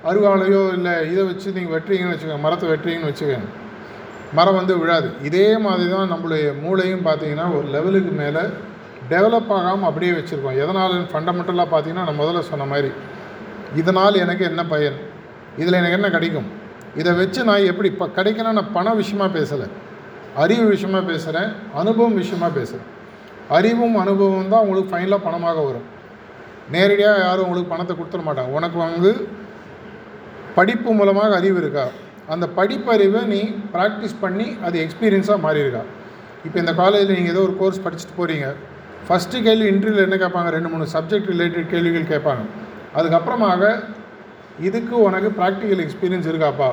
அருவாளையோ 0.10 0.62
இல்லை 0.78 0.94
இதை 1.12 1.24
வச்சு 1.30 1.48
நீங்கள் 1.58 1.74
வெட்டுறீங்கன்னு 1.76 2.14
வச்சுக்கோங்க 2.14 2.44
மரத்தை 2.46 2.68
வெட்டுறீங்கன்னு 2.72 3.12
வச்சுக்கோங்க 3.12 3.50
மரம் 4.38 4.58
வந்து 4.60 4.74
விழாது. 4.82 5.08
இதே 5.28 5.46
மாதிரி 5.66 5.86
தான் 5.94 6.12
நம்மளுடைய 6.14 6.48
மூளையும் 6.64 7.06
பார்த்தீங்கன்னா 7.08 7.46
ஒரு 7.58 7.68
லெவலுக்கு 7.76 8.12
மேலே 8.22 8.44
டெவலப் 9.12 9.52
ஆகாமல் 9.58 9.88
அப்படியே 9.90 10.12
வச்சுருக்கோம். 10.18 10.58
எதனால்? 10.64 10.96
ஃபண்டமெண்டலாக 11.12 11.68
பார்த்தீங்கன்னா 11.74 12.06
நான் 12.08 12.20
முதல்ல 12.22 12.42
சொன்ன 12.52 12.68
மாதிரி 12.74 12.92
இதனால் 13.80 14.22
எனக்கு 14.26 14.44
என்ன 14.52 14.62
பயன்? 14.74 14.98
இதில் 15.62 15.80
எனக்கு 15.82 15.98
என்ன 16.00 16.10
கிடைக்கும்? 16.16 16.50
இதை 17.00 17.12
வச்சு 17.22 17.40
நான் 17.50 17.70
எப்படி 17.72 17.90
இப்போ 17.94 18.06
கிடைக்கணும் 18.18 18.58
நான் 18.60 18.76
பண 18.78 18.94
விஷயமாக 19.02 19.32
பேசலை 19.38 19.68
அறிவு 20.44 20.66
விஷயமாக 20.76 21.04
பேசுகிறேன் 21.12 21.50
அனுபவம் 21.82 22.20
விஷயமாக 22.22 22.52
பேசுகிறேன் 22.60 22.88
அறிவும் 23.58 23.98
அனுபவம் 24.04 24.52
தான் 24.54 24.64
உங்களுக்கு 24.66 24.92
ஃபைனலாக 24.94 25.22
பணமாக 25.28 25.60
வரும். 25.68 25.88
நேரடியாக 26.74 27.22
யாரும் 27.28 27.46
உங்களுக்கு 27.46 27.72
பணத்தை 27.74 27.94
கொடுத்துட 28.00 28.24
மாட்டாங்க. 28.28 28.52
உனக்கு 28.58 28.78
வந்து 28.88 29.12
படிப்பு 30.58 30.90
மூலமாக 31.00 31.38
அறிவு 31.40 31.58
இருக்கா? 31.64 31.86
அந்த 32.34 32.46
படிப்பறிவை 32.58 33.22
நீ 33.34 33.42
ப்ராக்டிஸ் 33.76 34.16
பண்ணி 34.24 34.48
அது 34.68 34.76
எக்ஸ்பீரியன்ஸாக 34.86 35.40
மாறியிருக்கா? 35.46 35.84
இப்போ 36.48 36.58
இந்த 36.64 36.74
காலேஜில் 36.82 37.16
நீங்கள் 37.18 37.34
ஏதோ 37.36 37.42
ஒரு 37.48 37.56
கோர்ஸ் 37.62 37.84
படிச்சுட்டு 37.86 38.18
போகிறீங்க 38.20 38.48
ஃபஸ்ட்டு 39.08 39.42
கேள்வி 39.48 39.68
இன்டர்வியூவில் 39.74 40.06
என்ன 40.08 40.18
கேட்பாங்க? 40.24 40.50
ரெண்டு 40.58 40.70
மூணு 40.74 40.86
சப்ஜெக்ட் 40.96 41.32
ரிலேட்டட் 41.34 41.72
கேள்விகள் 41.74 42.12
கேட்பாங்க. 42.14 42.44
அதுக்கப்புறமாக 42.98 43.64
இதுக்கு 44.68 44.96
உனக்கு 45.08 45.30
ப்ராக்டிக்கல் 45.40 45.84
எக்ஸ்பீரியன்ஸ் 45.86 46.30
இருக்காப்பா? 46.32 46.70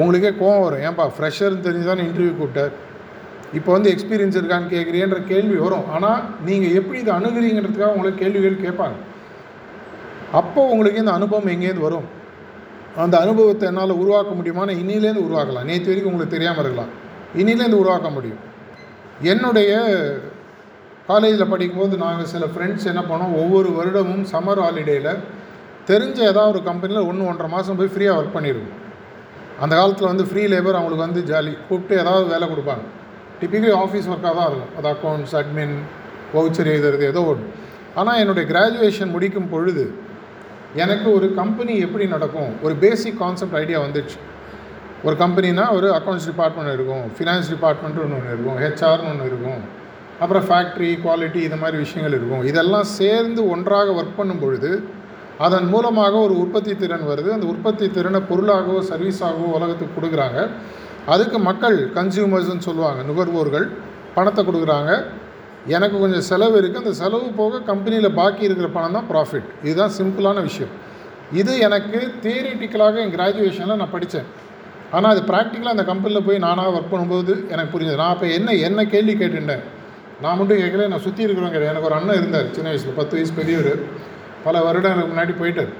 உங்களுக்கே 0.00 0.32
கோவம் 0.40 0.64
வரும். 0.64 0.82
ஏன்பா 0.88 1.04
ஃப்ரெஷர்னு 1.16 1.64
தெரிஞ்சு 1.66 1.90
தானே 1.90 2.04
இன்டர்வியூ 2.08 2.34
கூப்பிட்டார் 2.38 2.74
இப்போ 3.58 3.70
வந்து 3.76 3.90
எக்ஸ்பீரியன்ஸ் 3.94 4.38
இருக்கான்னு 4.40 4.72
கேட்குறீன்ற 4.74 5.18
கேள்வி 5.32 5.56
வரும். 5.64 5.86
ஆனால் 5.94 6.20
நீங்கள் 6.48 6.76
எப்படி 6.78 6.98
இதை 7.02 7.12
அணுகிறீங்கன்றதுக்காக 7.18 7.94
உங்களுக்கு 7.96 8.22
கேள்விகள் 8.24 8.64
கேட்பாங்க. 8.66 8.96
அப்போ 10.40 10.60
உங்களுக்கு 10.74 11.02
இந்த 11.02 11.12
அனுபவம் 11.18 11.52
எங்கேருந்து 11.54 11.86
வரும்? 11.88 12.06
அந்த 13.02 13.14
அனுபவத்தை 13.24 13.64
என்னால் 13.70 14.00
உருவாக்க 14.02 14.32
முடியுமானா 14.38 14.72
இன்னிலேருந்து 14.82 15.26
உருவாக்கலாம். 15.28 15.68
நேற்று 15.70 15.90
வரைக்கும் 15.90 16.12
உங்களுக்கு 16.12 16.36
தெரியாமல் 16.36 16.62
இருக்கலாம். 16.64 16.92
இன்னிலேருந்து 17.40 17.82
உருவாக்க 17.82 18.08
முடியும். 18.16 18.40
என்னுடைய 19.32 19.72
காலேஜில் 21.08 21.52
படிக்கும்போது 21.52 21.96
நாங்கள் 22.04 22.30
சில 22.34 22.44
ஃப்ரெண்ட்ஸ் 22.52 22.90
என்ன 22.92 23.02
பண்ணோம்? 23.10 23.34
ஒவ்வொரு 23.42 23.70
வருடமும் 23.78 24.24
சம்மர் 24.32 24.62
ஹாலிடேயில் 24.64 25.10
தெரிஞ்ச 25.90 26.18
ஏதாவது 26.32 26.52
ஒரு 26.54 26.62
கம்பெனியில் 26.68 27.08
ஒன்று 27.08 27.28
ஒன்றரை 27.30 27.48
மாதம் 27.54 27.78
போய் 27.80 27.94
ஃப்ரீயாக 27.94 28.18
ஒர்க் 28.20 28.36
பண்ணிடுவோம் 28.36 28.72
அந்த 29.62 29.72
காலத்தில் 29.78 30.10
வந்து 30.12 30.24
ஃப்ரீ 30.28 30.42
லேபர் 30.52 30.78
அவங்களுக்கு 30.78 31.06
வந்து 31.06 31.22
ஜாலி 31.30 31.52
கூப்பிட்டு 31.68 32.00
ஏதாவது 32.02 32.24
வேலை 32.32 32.46
கொடுப்பாங்க. 32.52 32.84
டிப்பிக்கலி 33.44 33.72
ஆஃபீஸ் 33.84 34.10
ஒர்க்காக 34.14 34.34
தான் 34.40 34.50
இருக்கும். 34.50 34.72
அது 34.78 34.88
அக்கௌண்ட்ஸ் 34.94 35.36
அட்மின் 35.40 35.76
வவுச்சர் 36.34 36.70
எழுதுறது 36.74 37.02
ஏதோ 37.02 37.22
ஒன்று 37.22 37.46
ஆனால் 37.94 38.18
என்னுடைய 38.18 38.44
கிராஜுவேஷன் 38.52 39.10
முடிக்கும் 39.10 39.48
பொழுது 39.48 39.94
எனக்கு 40.74 41.14
ஒரு 41.14 41.34
கம்பெனி 41.34 41.78
எப்படி 41.78 42.06
நடக்கும்? 42.06 42.52
ஒரு 42.62 42.74
பேசிக் 42.74 43.18
கான்செப்ட் 43.18 43.54
ஐடியா 43.54 43.80
வந்துடுச்சு 43.80 44.20
ஒரு 45.02 45.16
கம்பெனினா 45.16 45.72
ஒரு 45.72 45.88
அக்கௌண்ட்ஸ் 45.90 46.24
டிபார்ட்மெண்ட் 46.24 46.72
இருக்கும். 46.72 47.04
ஃபினான்ஸ் 47.16 47.48
டிபார்ட்மெண்ட்டுன்னு 47.52 48.14
ஒன்று 48.16 48.32
இருக்கும். 48.32 48.58
ஹெச்ஆர்னு 48.58 49.08
ஒன்று 49.08 49.24
இருக்கும். 49.24 49.82
அப்புறம் 50.20 50.44
ஃபேக்ட்ரி 50.48 50.90
குவாலிட்டி 51.04 51.40
இந்த 51.42 51.56
மாதிரி 51.56 51.78
விஷயங்கள் 51.78 52.18
இருக்கும். 52.18 52.44
இதெல்லாம் 52.46 52.84
சேர்ந்து 52.84 53.48
ஒன்றாக 53.48 53.90
ஒர்க் 53.90 54.16
பண்ணும் 54.16 54.38
பொழுது 54.38 54.84
அதன் 55.38 55.66
மூலமாக 55.66 56.16
ஒரு 56.16 56.40
உற்பத்தி 56.40 56.76
திறன் 56.76 57.06
வருது. 57.08 57.28
அந்த 57.36 57.46
உற்பத்தி 57.46 57.90
திறனை 57.90 58.20
பொருளாகவோ 58.20 58.80
சர்வீஸாகவோ 58.90 59.46
உலகத்துக்கு 59.58 59.94
கொடுக்குறாங்க. 59.96 60.48
அதுக்கு 61.12 61.38
மக்கள் 61.48 61.76
கன்சியூமர்ஸ்னு 61.98 62.66
சொல்லுவாங்க 62.68 63.00
நுகர்வோர்கள் 63.08 63.66
பணத்தை 64.16 64.42
கொடுக்குறாங்க. 64.48 64.92
எனக்கு 65.74 65.96
கொஞ்சம் 66.02 66.24
செலவு 66.30 66.54
இருக்குது 66.60 66.82
அந்த 66.82 66.92
செலவு 67.02 67.26
போக 67.40 67.60
கம்பெனியில் 67.68 68.16
பாக்கி 68.20 68.42
இருக்கிற 68.48 68.68
பணம் 68.76 68.96
தான் 68.96 69.08
ப்ராஃபிட் 69.12 69.48
இதுதான் 69.66 69.94
சிம்பிளான 69.98 70.42
விஷயம். 70.48 70.72
இது 71.40 71.52
எனக்கு 71.66 71.98
தியரிட்டிக்கலாக 72.24 73.00
என் 73.04 73.14
கிராஜுவேஷனில் 73.16 73.80
நான் 73.82 73.94
படித்தேன். 73.94 74.26
ஆனால் 74.96 75.10
அது 75.14 75.22
ப்ராக்டிக்கலாக 75.30 75.76
அந்த 75.76 75.84
கம்பெனியில் 75.90 76.26
போய் 76.26 76.44
நானாக 76.46 76.74
ஒர்க் 76.76 76.92
பண்ணும்போது 76.92 77.32
எனக்கு 77.52 77.72
புரிஞ்சது. 77.74 78.00
நான் 78.02 78.12
அப்போ 78.14 78.26
என்ன 78.38 78.54
என்ன 78.68 78.80
கேள்வி 78.94 79.14
கேட்டுட்டேன்? 79.22 79.64
நான் 80.24 80.38
மட்டும் 80.40 80.60
கேட்கல 80.62 80.86
நான் 80.92 81.04
சுற்றி 81.06 81.24
இருக்கிறவங்க 81.26 81.56
கிடையாது 81.56 81.74
எனக்கு 81.74 81.88
ஒரு 81.90 81.98
அண்ணன் 81.98 82.18
இருந்தார் 82.20 82.52
சின்ன 82.56 82.68
வயசில் 82.72 82.98
பத்து 83.00 83.16
வயசு 83.16 83.32
பெரியவர். 83.40 83.82
பல 84.46 84.62
வருடங்களுக்கு 84.66 85.12
முன்னாடி 85.12 85.34
போயிட்டார். 85.40 85.72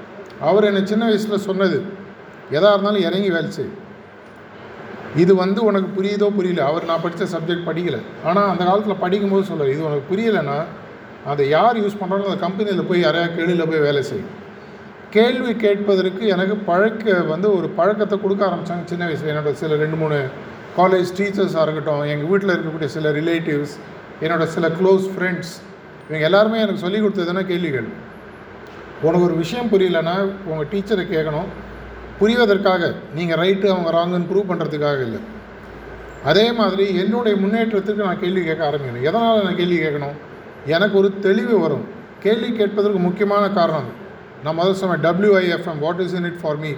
அவர் 0.49 0.67
என்னை 0.69 0.81
சின்ன 0.91 1.03
வயசில் 1.09 1.45
சொன்னது 1.49 1.77
எதாக 2.55 2.73
இருந்தாலும் 2.75 3.05
இறங்கி 3.07 3.29
வேலை 3.35 3.49
செய். 3.57 3.71
இது 5.23 5.33
வந்து 5.43 5.59
உனக்கு 5.69 5.89
புரியுதோ 5.97 6.27
புரியல. 6.37 6.61
அவர் 6.69 6.87
நான் 6.89 7.03
படித்த 7.03 7.25
சப்ஜெக்ட் 7.33 7.67
படிக்கலை. 7.67 7.99
ஆனால் 8.29 8.49
அந்த 8.53 8.63
காலத்தில் 8.69 9.01
படிக்கும்போது 9.03 9.45
சொல்ல 9.51 9.69
இது 9.73 9.85
உனக்கு 9.89 10.09
புரியலைன்னா 10.11 10.57
அதை 11.31 11.43
யார் 11.57 11.77
யூஸ் 11.83 11.99
பண்ணுறாலும் 11.99 12.29
அந்த 12.29 12.39
கம்பெனியில் 12.45 12.89
போய் 12.89 13.03
யாரையா 13.05 13.27
கேள்வியில் 13.37 13.69
போய் 13.69 13.85
வேலை 13.85 14.01
செய். 14.09 14.25
கேள்வி 15.15 15.51
கேட்பதற்கு 15.63 16.23
எனக்கு 16.35 16.55
பழக்க 16.69 17.13
வந்து 17.33 17.47
ஒரு 17.57 17.67
பழக்கத்தை 17.77 18.15
கொடுக்க 18.23 18.41
ஆரம்பித்தாங்க 18.47 18.85
சின்ன 18.91 19.03
வயசில். 19.09 19.31
என்னோட 19.33 19.53
சில 19.61 19.75
ரெண்டு 19.83 19.97
மூணு 20.01 20.17
காலேஜ் 20.79 21.11
டீச்சர்ஸாக 21.19 21.65
இருக்கட்டும் 21.65 22.03
எங்கள் 22.13 22.29
வீட்டில் 22.31 22.53
இருக்கக்கூடிய 22.55 22.89
சில 22.95 23.11
ரிலேட்டிவ்ஸ் 23.19 23.75
என்னோட 24.25 24.45
சில 24.55 24.67
க்ளோஸ் 24.79 25.05
ஃப்ரெண்ட்ஸ் 25.13 25.53
இவங்க 26.07 26.25
எல்லாருமே 26.29 26.57
எனக்கு 26.63 26.83
சொல்லி 26.85 26.99
கொடுத்ததுன்னா 27.03 27.43
கேள்விகள். 27.51 27.87
உனக்கு 29.07 29.27
ஒரு 29.29 29.37
விஷயம் 29.43 29.71
புரியலன்னா 29.71 30.15
உங்கள் 30.49 30.69
டீச்சரை 30.73 31.05
கேட்கணும். 31.15 31.49
புரிவதற்காக 32.19 32.91
நீங்கள் 33.17 33.39
ரைட்டு 33.43 33.67
அவங்க 33.73 33.89
ராங்குன்னு 33.97 34.29
ப்ரூவ் 34.31 34.49
பண்ணுறதுக்காக 34.51 34.99
இல்லை. 35.07 35.21
அதே 36.29 36.45
மாதிரி 36.59 36.85
என்னுடைய 37.01 37.35
முன்னேற்றத்துக்கு 37.41 38.05
நான் 38.07 38.21
கேள்வி 38.23 38.43
கேட்க 38.45 38.61
ஆரம்பிக்கணும். 38.69 39.05
எதனால் 39.09 39.43
நான் 39.47 39.59
கேள்வி 39.61 39.77
கேட்கணும்? 39.85 40.15
எனக்கு 40.75 40.95
ஒரு 41.01 41.09
தெளிவு 41.25 41.55
வரும். 41.65 41.85
கேள்வி 42.23 42.49
கேட்பதற்கு 42.59 42.99
முக்கியமான 43.07 43.43
காரணம் 43.57 43.89
நான் 44.43 44.57
முதல் 44.59 44.79
சொன்னேன் 44.79 45.03
WIIFM 45.07 45.81
what 45.85 46.01
is 46.05 46.15
in 46.19 46.27
it 46.29 46.39
for 46.43 46.59
me 46.63 46.71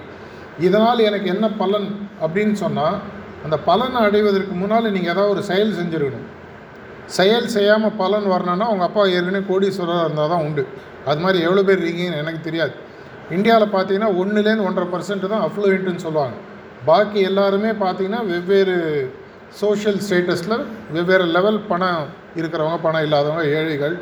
இதனால் 0.68 1.06
எனக்கு 1.10 1.28
என்ன 1.34 1.46
பலன் 1.62 1.88
அப்படின்னு 2.26 2.56
சொன்னால் 2.64 2.98
அந்த 3.46 3.56
பலனை 3.70 4.00
அடைவதற்கு 4.08 4.54
முன்னால் 4.62 4.94
நீங்கள் 4.96 5.14
ஏதாவது 5.14 5.34
ஒரு 5.36 5.44
செயல் 5.50 5.78
செஞ்சுருக்கணும். 5.80 6.28
செயல் 7.18 7.48
செய்யாமல் 7.56 7.96
பலன் 8.02 8.28
வரணும்னா 8.34 8.66
உங்கள் 8.74 8.88
அப்பா 8.88 9.04
ஏற்கனவே 9.16 9.42
கோடீஸ்வரராக 9.50 10.06
இருந்தால் 10.06 10.32
தான் 10.34 10.44
உண்டு. 10.48 10.64
அது 11.10 11.20
மாதிரி 11.26 11.40
எவ்வளோ 11.48 11.64
பேர் 11.68 11.84
இருக்கீங்கன்னு 11.84 12.22
எனக்கு 12.24 12.42
தெரியாது. 12.48 12.74
இந்தியாவில் 13.36 13.74
பார்த்தீங்கன்னா 13.76 14.12
ஒன்றுலேருந்து 14.22 14.68
ஒன்றரை 14.68 14.88
பர்சன்ட் 14.94 15.26
தான் 15.34 15.46
அஃப்ளூயண்ட்டுன்னு 15.48 16.04
சொல்லுவாங்க. 16.06 16.36
பாக்கி 16.90 17.20
எல்லாருமே 17.30 17.72
பார்த்தீங்கன்னா 17.84 18.22
வெவ்வேறு 18.32 18.76
சோஷியல் 19.62 20.00
ஸ்டேட்டஸில் 20.06 20.58
வெவ்வேறு 20.96 21.26
லெவல் 21.36 21.60
பணம் 21.72 22.06
இருக்கிறவங்க 22.40 22.80
பணம் 22.86 23.06
இல்லாதவங்க 23.08 23.44
ஏழைகள் 23.58 23.96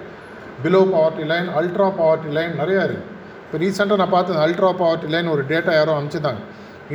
below 0.64 0.82
poverty 0.94 1.26
line 1.32 1.48
ultra 1.60 1.88
poverty 2.00 2.30
line 2.38 2.54
நிறையா 2.62 2.82
இருக்குது 2.88 3.12
இப்போ 3.46 3.58
ரீசெண்டாக 3.64 4.00
நான் 4.02 4.14
பார்த்தேன் 4.16 4.44
அல்ட்ரா 4.46 4.70
பவர்ட்டி 4.82 5.10
லைன் 5.14 5.28
ஒரு 5.34 5.42
டேட்டா 5.52 5.72
யாரோ 5.78 5.96
அனுப்பிச்சிருந்தாங்க 5.98 6.44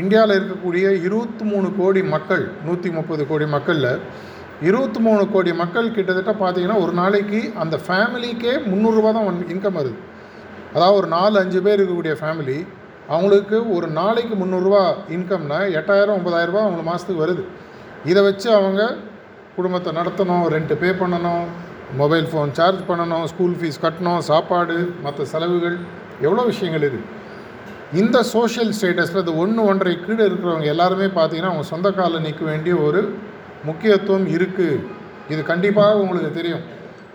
இந்தியாவில் 0.01 0.37
இருக்கக்கூடிய 0.39 0.87
இருபத்தி 1.07 1.45
மூணு 1.53 1.69
கோடி 1.79 2.03
மக்கள் 2.15 2.45
நூற்றி 2.67 2.89
முப்பது 2.99 3.23
கோடி 3.31 3.47
மக்களில் 3.57 3.93
இருபத்தி 4.69 5.01
மூணு 5.07 5.23
கோடி 5.35 5.53
மக்கள் 5.63 5.95
கிட்டத்தட்ட 5.97 6.33
பார்த்தீங்கன்னா 6.43 6.79
ஒரு 6.85 6.93
நாளைக்கு 6.93 7.41
அந்த 7.63 7.77
ஃபேமிலிக்கே 7.87 8.55
முந்நூறுரூவா 8.71 9.13
தான் 9.17 9.45
இன்கம் 9.55 9.79
வருது. 9.79 9.97
அதாவது 10.75 10.99
ஒரு 11.01 11.09
நாலு 11.17 11.37
அஞ்சு 11.43 11.61
பேர் 11.67 11.79
இருக்கக்கூடிய 11.81 12.15
ஃபேமிலி 12.21 12.59
அவங்களுக்கு 13.15 13.57
ஒரு 13.77 13.87
நாளைக்கு 14.01 14.35
முந்நூறுரூவா 14.43 14.83
இன்கம்னா 15.17 15.59
எட்டாயிரம் 15.79 16.17
ஒம்பதாயிரரூபா 16.19 16.61
அவங்க 16.67 16.83
மாதத்துக்கு 16.89 17.25
வருது. 17.25 17.45
இதை 18.11 18.21
வச்சு 18.29 18.49
அவங்க 18.59 18.83
குடும்பத்தை 19.57 19.91
நடத்தணும் 19.99 20.45
ரெண்ட்டு 20.55 20.75
பே 20.83 20.91
பண்ணணும் 21.01 21.47
மொபைல் 22.01 22.29
ஃபோன் 22.33 22.53
சார்ஜ் 22.59 22.83
பண்ணணும் 22.91 23.25
ஸ்கூல் 23.33 23.57
ஃபீஸ் 23.61 23.83
கட்டணும் 23.85 24.21
சாப்பாடு 24.29 24.77
மற்ற 25.07 25.25
செலவுகள் 25.33 25.77
எவ்வளோ 26.27 26.45
விஷயங்கள் 26.53 26.85
இருக்குது 26.87 27.09
இந்த 28.01 28.19
சோஷியல் 28.35 28.73
ஸ்டேட்டஸில் 28.79 29.23
இந்த 29.23 29.33
ஒன்று 29.43 29.61
ஒன்றரை 29.71 29.95
கீழே 30.05 30.23
இருக்கிறவங்க 30.29 30.69
எல்லாருமே 30.75 31.09
பார்த்தீங்கன்னா 31.17 31.53
அவங்க 31.53 31.67
சொந்த 31.73 31.89
காலில் 31.91 32.25
நிற்க 32.27 32.43
வேண்டிய 32.45 32.75
ஒரு 32.87 33.01
முக்கியத்துவம் 33.69 34.29
இருக்குது 34.37 34.77
இது 35.33 35.41
கண்டிப்பாக 35.51 36.03
உங்களுக்கு 36.05 36.31
தெரியும். 36.39 36.63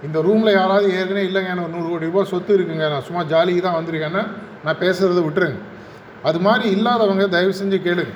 இந்த 0.04 0.22
ரூமில் 0.22 0.54
யாராவது 0.54 0.88
ஏற்கனவே 0.94 1.24
இல்லைங்க 1.28 1.50
எனக்கு 1.50 1.74
நூறு 1.76 1.88
கோடி 1.90 2.06
ரூபாய் 2.06 2.32
சொத்து 2.32 2.58
இருக்குங்க. 2.58 2.90
நான் 2.90 3.02
சும்மா 3.02 3.24
ஜாலிக்கு 3.24 3.62
தான் 3.62 3.78
வந்திருக்கேன்னா 3.80 4.24
நான் 4.64 4.82
பேசுகிறத 4.84 5.22
விட்டுருங்க. 5.26 5.58
அது 6.24 6.40
மாதிரி 6.40 6.70
இல்லாதவங்க 6.70 7.28
தயவு 7.28 7.54
செஞ்சு 7.54 7.78
கேளுங்க. 7.88 8.14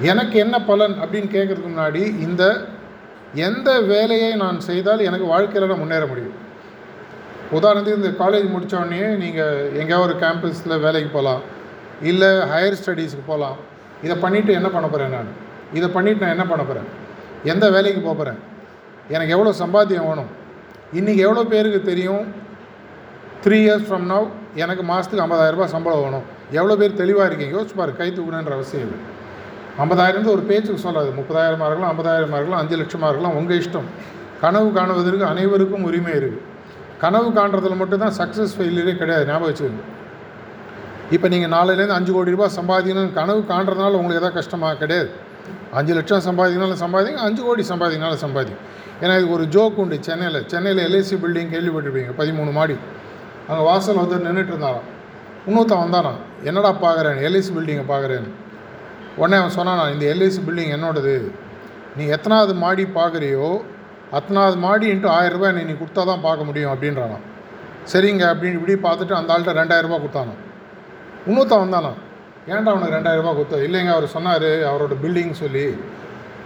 எனக்கு 0.00 0.38
என்ன 0.38 0.60
பலன் 0.60 0.94
அப்படின்னு 1.02 1.30
கேட்குறதுக்கு 1.36 1.72
முன்னாடி 1.72 2.02
இந்த 2.26 2.66
எந்த 3.34 3.80
வேலையை 3.80 4.36
நான் 4.36 4.60
செய்தால் 4.60 5.00
எனக்கு 5.00 5.26
வாழ்க்கையில் 5.26 5.68
நான் 5.68 5.78
முன்னேற 5.78 6.06
முடியும்? 6.06 6.36
உதாரணத்துக்கு 7.58 8.00
இந்த 8.02 8.24
காலேஜ் 8.24 8.48
முடித்தோடனே 8.54 9.16
நீங்கள் 9.16 9.70
எங்கேயாவது 9.80 10.06
ஒரு 10.06 10.14
கேம்பஸில் 10.22 10.82
வேலைக்கு 10.86 11.08
போகலாம் 11.08 11.42
இல்லை 12.02 12.28
ஹையர் 12.52 12.78
ஸ்டடீஸுக்கு 12.80 13.24
போகலாம் 13.26 13.56
இதை 14.02 14.16
பண்ணிவிட்டு 14.16 14.52
என்ன 14.52 14.68
பண்ண 14.68 14.88
போகிறேன் 14.88 15.10
நான்? 15.10 15.30
இதை 15.72 15.88
பண்ணிவிட்டு 15.88 16.18
நான் 16.18 16.36
என்ன 16.36 16.46
பண்ண 16.46 16.64
போகிறேன் 16.64 16.88
எந்த 17.44 17.70
வேலைக்கு 17.70 18.00
போக 18.00 18.14
போகிறேன் 18.14 18.40
எனக்கு 19.14 19.34
எவ்வளோ 19.36 19.52
சம்பாத்தியம் 19.62 20.08
வேணும்? 20.10 20.30
இன்றைக்கி 20.98 21.20
எவ்வளோ 21.26 21.42
பேருக்கு 21.52 21.80
தெரியும்? 21.90 22.24
த்ரீ 23.44 23.58
இயர்ஸ் 23.66 23.86
ஃப்ரம் 23.88 24.06
நவ் 24.12 24.26
எனக்கு 24.62 24.82
மாதத்துக்கு 24.90 25.24
ஐம்பதாயிரரூபா 25.26 25.66
சம்பளம் 25.74 26.02
வேணும். 26.04 26.26
எவ்வளோ 26.58 26.74
பேர் 26.80 27.00
தெளிவாக 27.00 27.26
இருக்கீங்க? 27.28 27.54
யோசிச்சு 27.56 27.76
பாரு 27.80 27.92
கை 28.00 28.08
தூக்கணுன்ற 28.16 28.54
அவசியம் 28.58 28.84
இல்லை. 28.86 28.98
ஐம்பதாயிரம் 29.82 30.34
ஒரு 30.36 30.42
பேச்சுக்கு 30.50 30.84
சொல்லாது. 30.86 31.10
முப்பதாயிரமாக 31.18 31.68
இருக்கலாம் 31.70 31.92
ஐம்பதாயிரமாக 31.94 32.38
இருக்கலாம் 32.40 32.62
அஞ்சு 32.62 32.76
லட்சமாக 32.80 33.10
இருக்கலாம் 33.12 33.36
உங்கள் 33.40 33.60
இஷ்டம். 33.62 33.88
கனவு 34.42 34.68
காணுவதற்கு 34.78 35.24
அனைவருக்கும் 35.32 35.86
உரிமை 35.88 36.12
இருக்குது 36.20 36.46
கனவு 37.04 37.28
காண்றதுல 37.38 37.76
மட்டும்தான் 37.80 38.14
சக்ஸஸ் 38.20 38.54
ஃபெயிலியரே 38.56 38.94
கிடையாது. 39.02 39.24
ஞாபகம் 39.30 39.50
வச்சுக்கோங்க. 39.50 39.84
இப்போ 41.16 41.26
நீங்கள் 41.32 41.52
நாளையிலேருந்து 41.56 41.96
அஞ்சு 41.98 42.12
கோடி 42.16 42.34
ரூபாய் 42.34 42.56
சம்பாதிக்கணும்னு 42.58 43.18
கனவு 43.20 43.40
காண்றதுனால 43.52 43.98
உங்களுக்கு 44.00 44.22
எதாவது 44.22 44.38
கஷ்டமாக 44.40 44.78
கிடையாது. 44.82 45.10
அஞ்சு 45.78 45.92
லட்சம் 45.98 46.24
சம்பாதிக்கனாலும் 46.28 46.80
சம்பாதிங்க 46.84 47.20
அஞ்சு 47.26 47.42
கோடி 47.46 47.62
சம்பாதிக்கனாலும் 47.72 48.22
சம்பாதிங்க. 48.24 48.58
ஏன்னா 49.02 49.14
இது 49.20 49.28
ஒரு 49.36 49.44
ஜோக் 49.54 49.78
உண்டு 49.82 49.96
சென்னையில். 50.08 50.40
சென்னையில் 50.52 50.82
எல்ஐசி 50.86 51.16
பில்டிங் 51.24 51.52
கேள்விப்பட்டிருப்பீங்க 51.54 52.12
பதிமூணு 52.20 52.50
மாடி. 52.58 52.76
அங்கே 53.48 53.62
வாசல் 53.70 54.00
வந்து 54.02 54.16
நின்றுட்டு 54.26 54.52
இருந்தாராம் 54.54 54.88
இன்னொருத்தன் 55.48 55.82
வந்தானா 55.84 56.12
என்னடா 56.48 56.70
பார்க்குறேன் 56.84 57.18
எல்ஐசி 57.26 57.52
பில்டிங்கை 57.56 57.84
பார்க்குறேன்னு 57.92 58.30
உடனே 59.20 59.36
அவன் 59.40 59.56
சொன்னானா 59.58 59.84
இந்த 59.94 60.04
எல்ஐசி 60.14 60.40
பில்டிங் 60.48 60.74
என்னோடது? 60.76 61.14
நீ 61.96 62.04
எத்தனாவது 62.16 62.52
மாடி 62.64 62.84
பார்க்குறியோ 62.98 63.48
அத்தனாவது 64.18 64.56
மாடி 64.66 64.86
இன்ட்டு 64.92 65.08
ஆயிரரூபா 65.16 65.48
நீ 65.56 65.62
நீ 65.70 65.74
கொடுத்தா 65.80 66.02
தான் 66.10 66.24
பார்க்க 66.26 66.48
முடியும் 66.48 66.72
அப்படின்றானா 66.72 67.18
சரிங்க 67.92 68.24
அப்படின்னு 68.32 68.58
இப்படி 68.58 68.74
பார்த்துட்டு 68.86 69.14
அந்த 69.18 69.32
ஆள்கிட்ட 69.34 69.52
ரெண்டாயிரரூபா 69.60 69.96
ரூபாய் 69.96 70.04
கொடுத்தானா 70.04 70.34
இன்னொருத்தன் 71.28 71.64
வந்தானா 71.64 71.92
ஏன்டா 72.48 72.70
அவனுக்கு 72.72 72.96
ரெண்டாயிரரூபா 72.96 73.32
கொடுத்தா 73.36 73.58
இல்லைங்க 73.66 73.92
அவர் 73.96 74.14
சொன்னார் 74.16 74.50
அவரோட 74.70 74.94
பில்டிங் 75.02 75.34
சொல்லி. 75.40 75.64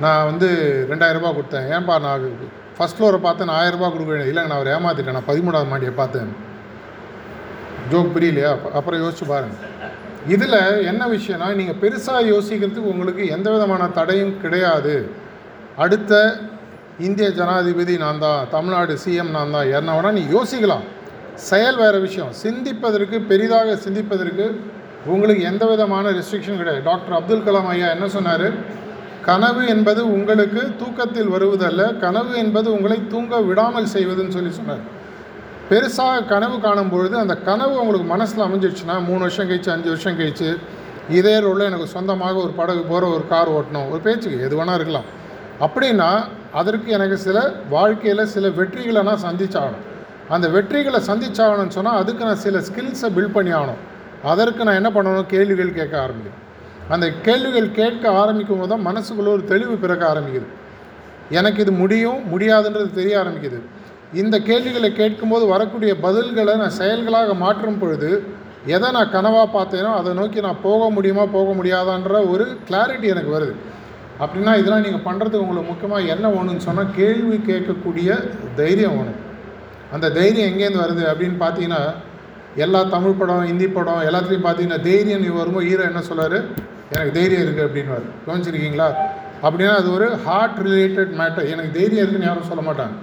நான் 0.01 0.25
வந்து 0.25 0.49
ரெண்டாயிரம் 0.91 1.37
கொடுத்தேன். 1.39 1.67
ஏன்பா 1.75 1.97
நான் 2.07 2.25
ஃபஸ்ட் 2.77 2.97
ஃப்ளோரை 2.99 3.19
பார்த்து 3.27 3.47
நான் 3.49 3.59
ஆயிரரூபா 3.61 3.79
ரூபாய் 3.79 3.93
கொடுக்க 3.95 4.11
வேண்டிய 4.13 4.33
இல்லைங்க 4.33 4.51
நான் 4.53 4.61
அவர் 4.61 4.73
ஏமாற்றிட்டேன் 4.77 5.17
நான் 5.19 5.31
பதிமூணாவது 5.31 5.73
மாடியை 5.73 5.93
பார்த்தேன். 6.01 6.33
ஜோக் 7.91 8.13
புரியலையா? 8.15 8.51
அப்புறம் 8.79 9.01
யோசிச்சு 9.05 9.27
பாருங்கள் 9.29 9.63
இதில் 10.35 10.59
என்ன 10.91 11.07
விஷயம்னா 11.07 11.49
நீங்கள் 11.61 11.79
பெருசாக 11.83 12.21
யோசிக்கிறதுக்கு 12.33 12.93
உங்களுக்கு 12.93 13.29
எந்த 13.29 13.51
விதமான 13.51 13.89
தடையும் 13.89 14.41
கிடையாது. 14.41 14.95
அடுத்த 15.77 16.41
இந்திய 16.99 17.29
ஜனாதிபதி 17.31 17.99
நான் 17.99 18.19
தான் 18.19 18.49
தமிழ்நாடு 18.51 18.99
சிஎம் 19.05 19.35
நான் 19.37 19.51
தான். 19.51 19.67
என்ன 19.79 19.95
வேணால் 19.97 20.13
நீ 20.13 20.25
யோசிக்கலாம். 20.37 20.85
செயல் 21.35 21.77
வேறு 21.77 22.01
விஷயம். 22.01 22.33
சிந்திப்பதற்கு 22.45 23.21
பெரிதாக 23.21 23.77
சிந்திப்பதற்கு 23.85 24.47
உங்களுக்கு 25.07 25.43
எந்த 25.45 25.67
விதமான 25.67 26.11
ரெஸ்ட்ரிக்ஷன் 26.11 26.57
கிடையாது. 26.57 26.83
டாக்டர் 26.83 27.17
அப்துல் 27.19 27.47
கலாம் 27.47 27.67
ஐயா 27.67 27.89
என்ன 27.89 28.09
சொன்னார்? 28.09 28.47
கனவு 29.25 29.67
என்பது 29.67 30.13
உங்களுக்கு 30.13 30.73
தூக்கத்தில் 30.79 31.31
வருவதல்ல 31.31 31.99
கனவு 31.99 32.37
என்பது 32.37 32.73
உங்களை 32.73 33.09
தூங்க 33.09 33.41
விடாமல் 33.41 33.93
செய்வதுன்னு 33.95 34.37
சொல்லி 34.37 34.51
சொன்னார். 34.51 34.83
பெருசாக 35.71 36.27
கனவு 36.27 36.61
காணும் 36.61 36.91
பொழுது 36.91 37.19
அந்த 37.19 37.37
கனவு 37.37 37.81
உங்களுக்கு 37.81 38.09
மனசில் 38.09 38.45
அமைஞ்சிடுச்சுன்னா 38.47 39.05
மூணு 39.05 39.19
வருஷம் 39.19 39.51
கழிச்சு 39.51 39.71
அஞ்சு 39.71 39.89
வருஷம் 39.89 40.19
கழிச்சு 40.19 40.57
இதே 41.09 41.39
ரோலில் 41.39 41.67
எனக்கு 41.67 41.87
சொந்தமாக 41.87 42.35
ஒரு 42.35 42.53
படகு 42.61 42.81
போகிற 42.81 43.07
ஒரு 43.15 43.25
கார் 43.29 43.51
ஓட்டணும். 43.51 43.91
ஒரு 43.91 44.01
பேச்சுக்கு 44.01 44.41
எது 44.41 44.65
வேணால் 44.65 44.75
இருக்கலாம். 44.75 45.09
அப்படின்னா 45.61 46.11
அதற்கு 46.53 46.93
எனக்கு 46.93 47.17
சில 47.17 47.53
வாழ்க்கையில் 47.71 48.27
சில 48.27 48.49
வெற்றிகளை 48.49 49.03
நான் 49.03 49.25
சந்திச்சாகணும். 49.25 49.85
அந்த 50.29 50.49
வெற்றிகளை 50.49 51.01
சந்திச்சாகணும்னு 51.11 51.77
சொன்னால் 51.79 51.99
அதுக்கு 51.99 52.25
நான் 52.25 52.45
சில 52.47 52.59
ஸ்கில்ஸை 52.59 53.11
பில்ட் 53.17 53.37
பண்ணி 53.39 53.53
ஆகணும். 53.53 53.83
அதற்கு 54.31 54.67
நான் 54.67 54.79
என்ன 54.81 54.91
பண்ணணும்? 54.97 55.31
கேள்விகள் 55.35 55.79
கேட்க 55.79 55.95
ஆரம்பிக்கணும் 56.07 56.43
அந்த 56.95 57.07
கேள்விகள் 57.27 57.69
கேட்க 57.79 58.05
ஆரம்பிக்கும் 58.21 58.61
போது 58.61 58.71
தான் 58.73 58.87
மனசுக்குள்ளே 58.89 59.31
ஒரு 59.37 59.45
தெளிவு 59.53 59.75
பிறக்க 59.85 60.05
ஆரம்பிக்குது. 60.13 60.49
எனக்கு 61.39 61.61
இது 61.65 61.73
முடியும் 61.83 62.21
முடியாதுன்றது 62.33 62.91
தெரிய 63.01 63.15
ஆரம்பிக்குது. 63.23 63.59
இந்த 64.23 64.37
கேள்விகளை 64.49 64.91
கேட்கும்போது 65.01 65.45
வரக்கூடிய 65.53 65.93
பதில்களை 66.07 66.55
நான் 66.63 66.79
செயல்களாக 66.81 67.35
மாற்றும் 67.45 67.79
பொழுது 67.83 68.11
எதை 68.75 68.89
நான் 68.97 69.13
கனவாக 69.15 69.47
பார்த்தேனோ 69.55 69.91
அதை 70.01 70.11
நோக்கி 70.19 70.41
நான் 70.47 70.61
போக 70.67 70.91
முடியுமா 70.97 71.25
போக 71.37 71.49
முடியாதான்ற 71.59 72.19
ஒரு 72.33 72.45
கிளாரிட்டி 72.69 73.07
எனக்கு 73.15 73.33
வருது. 73.37 73.55
அப்படின்னா 74.23 74.53
இதெல்லாம் 74.61 74.85
நீங்கள் 74.87 75.07
பண்ணுறதுக்கு 75.07 75.45
உங்களுக்கு 75.45 75.71
முக்கியமாக 75.73 76.11
என்ன 76.15 76.27
வேணும்னு 76.35 76.67
சொன்னால் 76.69 76.95
கேள்வி 77.01 77.39
கேட்கக்கூடிய 77.51 78.09
தைரியம் 78.61 78.97
வேணும். 78.99 79.21
அந்த 79.95 80.11
தைரியம் 80.19 80.51
எங்கேருந்து 80.51 80.85
வருது 80.85 81.05
அப்படின்னு 81.13 81.39
பார்த்தீங்கன்னா 81.45 81.83
எல்லா 82.57 82.83
தமிழ் 82.83 83.13
படம் 83.13 83.47
ஹிந்தி 83.47 83.69
படம் 83.69 84.03
எல்லாத்துலேயும் 84.09 84.47
பார்த்தீங்கன்னா 84.47 84.81
தைரியம் 84.81 85.21
நீ 85.21 85.27
வரும்போது 85.27 85.67
ஹீரோ 85.67 85.83
என்ன 85.83 86.03
சொல்றாரு 86.11 86.39
எனக்கு 86.91 87.13
தைரியம் 87.13 87.45
இருக்குது 87.45 87.67
அப்படின்வார் 87.69 88.07
கவனிச்சிருக்கீங்களா? 88.27 88.89
அப்படின்னா 89.43 89.75
அது 89.75 89.93
ஒரு 89.93 90.17
ஹார்ட் 90.17 90.59
ரிலேட்டட் 90.59 91.13
மேட்டர் 91.21 91.49
எனக்கு 91.49 91.73
தைரியம் 91.73 92.03
இருக்குன்னு 92.03 92.27
யாரும் 92.27 92.51
சொல்ல 92.51 92.63
மாட்டாங்க. 92.71 92.95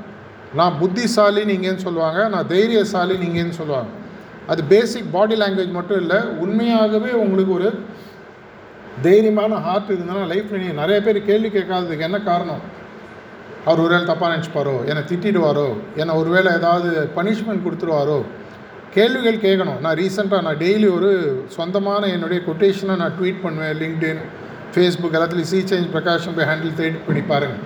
நான் 0.54 0.78
புத்திசாலி 0.80 1.44
நீங்கன்னு 1.44 1.76
சொல்லுவாங்க 1.76 2.28
நான் 2.28 2.48
தைரியசாலி 2.48 3.16
நீங்கன்னு 3.16 3.50
சொல்லுவாங்க. 3.50 3.90
அது 4.48 4.64
பேசிக் 4.64 5.12
பாடி 5.12 5.36
லாங்குவேஜ் 5.36 5.72
மட்டும் 5.72 6.00
இல்லை 6.00 6.18
உண்மையாகவே 6.18 7.12
உங்களுக்கு 7.12 7.54
ஒரு 7.54 7.84
தைரியமான 9.04 9.62
ஹார்ட் 9.62 9.92
இருந்ததுன்னா 9.92 10.24
லைஃப்பில் 10.34 10.62
நீங்கள் 10.64 10.80
நிறைய 10.84 11.02
பேர் 11.02 11.26
கேள்வி 11.26 11.50
கேட்காததுக்கு 11.50 12.00
என்ன 12.00 12.20
காரணம்? 12.20 12.62
அவர் 13.66 13.80
ஒருவேளை 13.80 14.16
தப்பாக 14.16 14.32
நினச்சிப்பாரோ? 14.36 14.86
என்னை 14.86 15.04
திட்டிடுவாரோ? 15.12 15.74
என்னை 15.96 16.16
ஒருவேளை 16.16 16.54
ஏதாவது 16.54 17.10
பனிஷ்மெண்ட் 17.16 17.66
கொடுத்துருவாரோ? 17.66 18.22
கேள்விகள் 18.96 19.44
கேட்கணும். 19.46 19.80
நான் 19.84 19.98
ரீசெண்டாக 20.00 20.46
நான் 20.48 20.62
டெய்லி 20.64 20.88
ஒரு 20.96 21.10
சொந்தமான 21.56 22.08
என்னுடைய 22.16 22.40
கொட்டேஷனை 22.48 22.96
நான் 23.02 23.14
ட்வீட் 23.20 23.44
பண்ணுவேன் 23.44 23.78
லிங்க்டின் 23.82 24.22
ஃபேஸ்புக் 24.74 25.16
எல்லாத்துலேயும் 25.18 25.52
சி 25.52 25.60
சேஞ்ச் 25.72 25.94
பிரகாஷன் 25.96 26.36
போய் 26.38 26.50
ஹேண்டில் 26.50 26.80
தேடி 26.80 26.98
பண்ணி 27.08 27.22
பாருங்கள் 27.32 27.64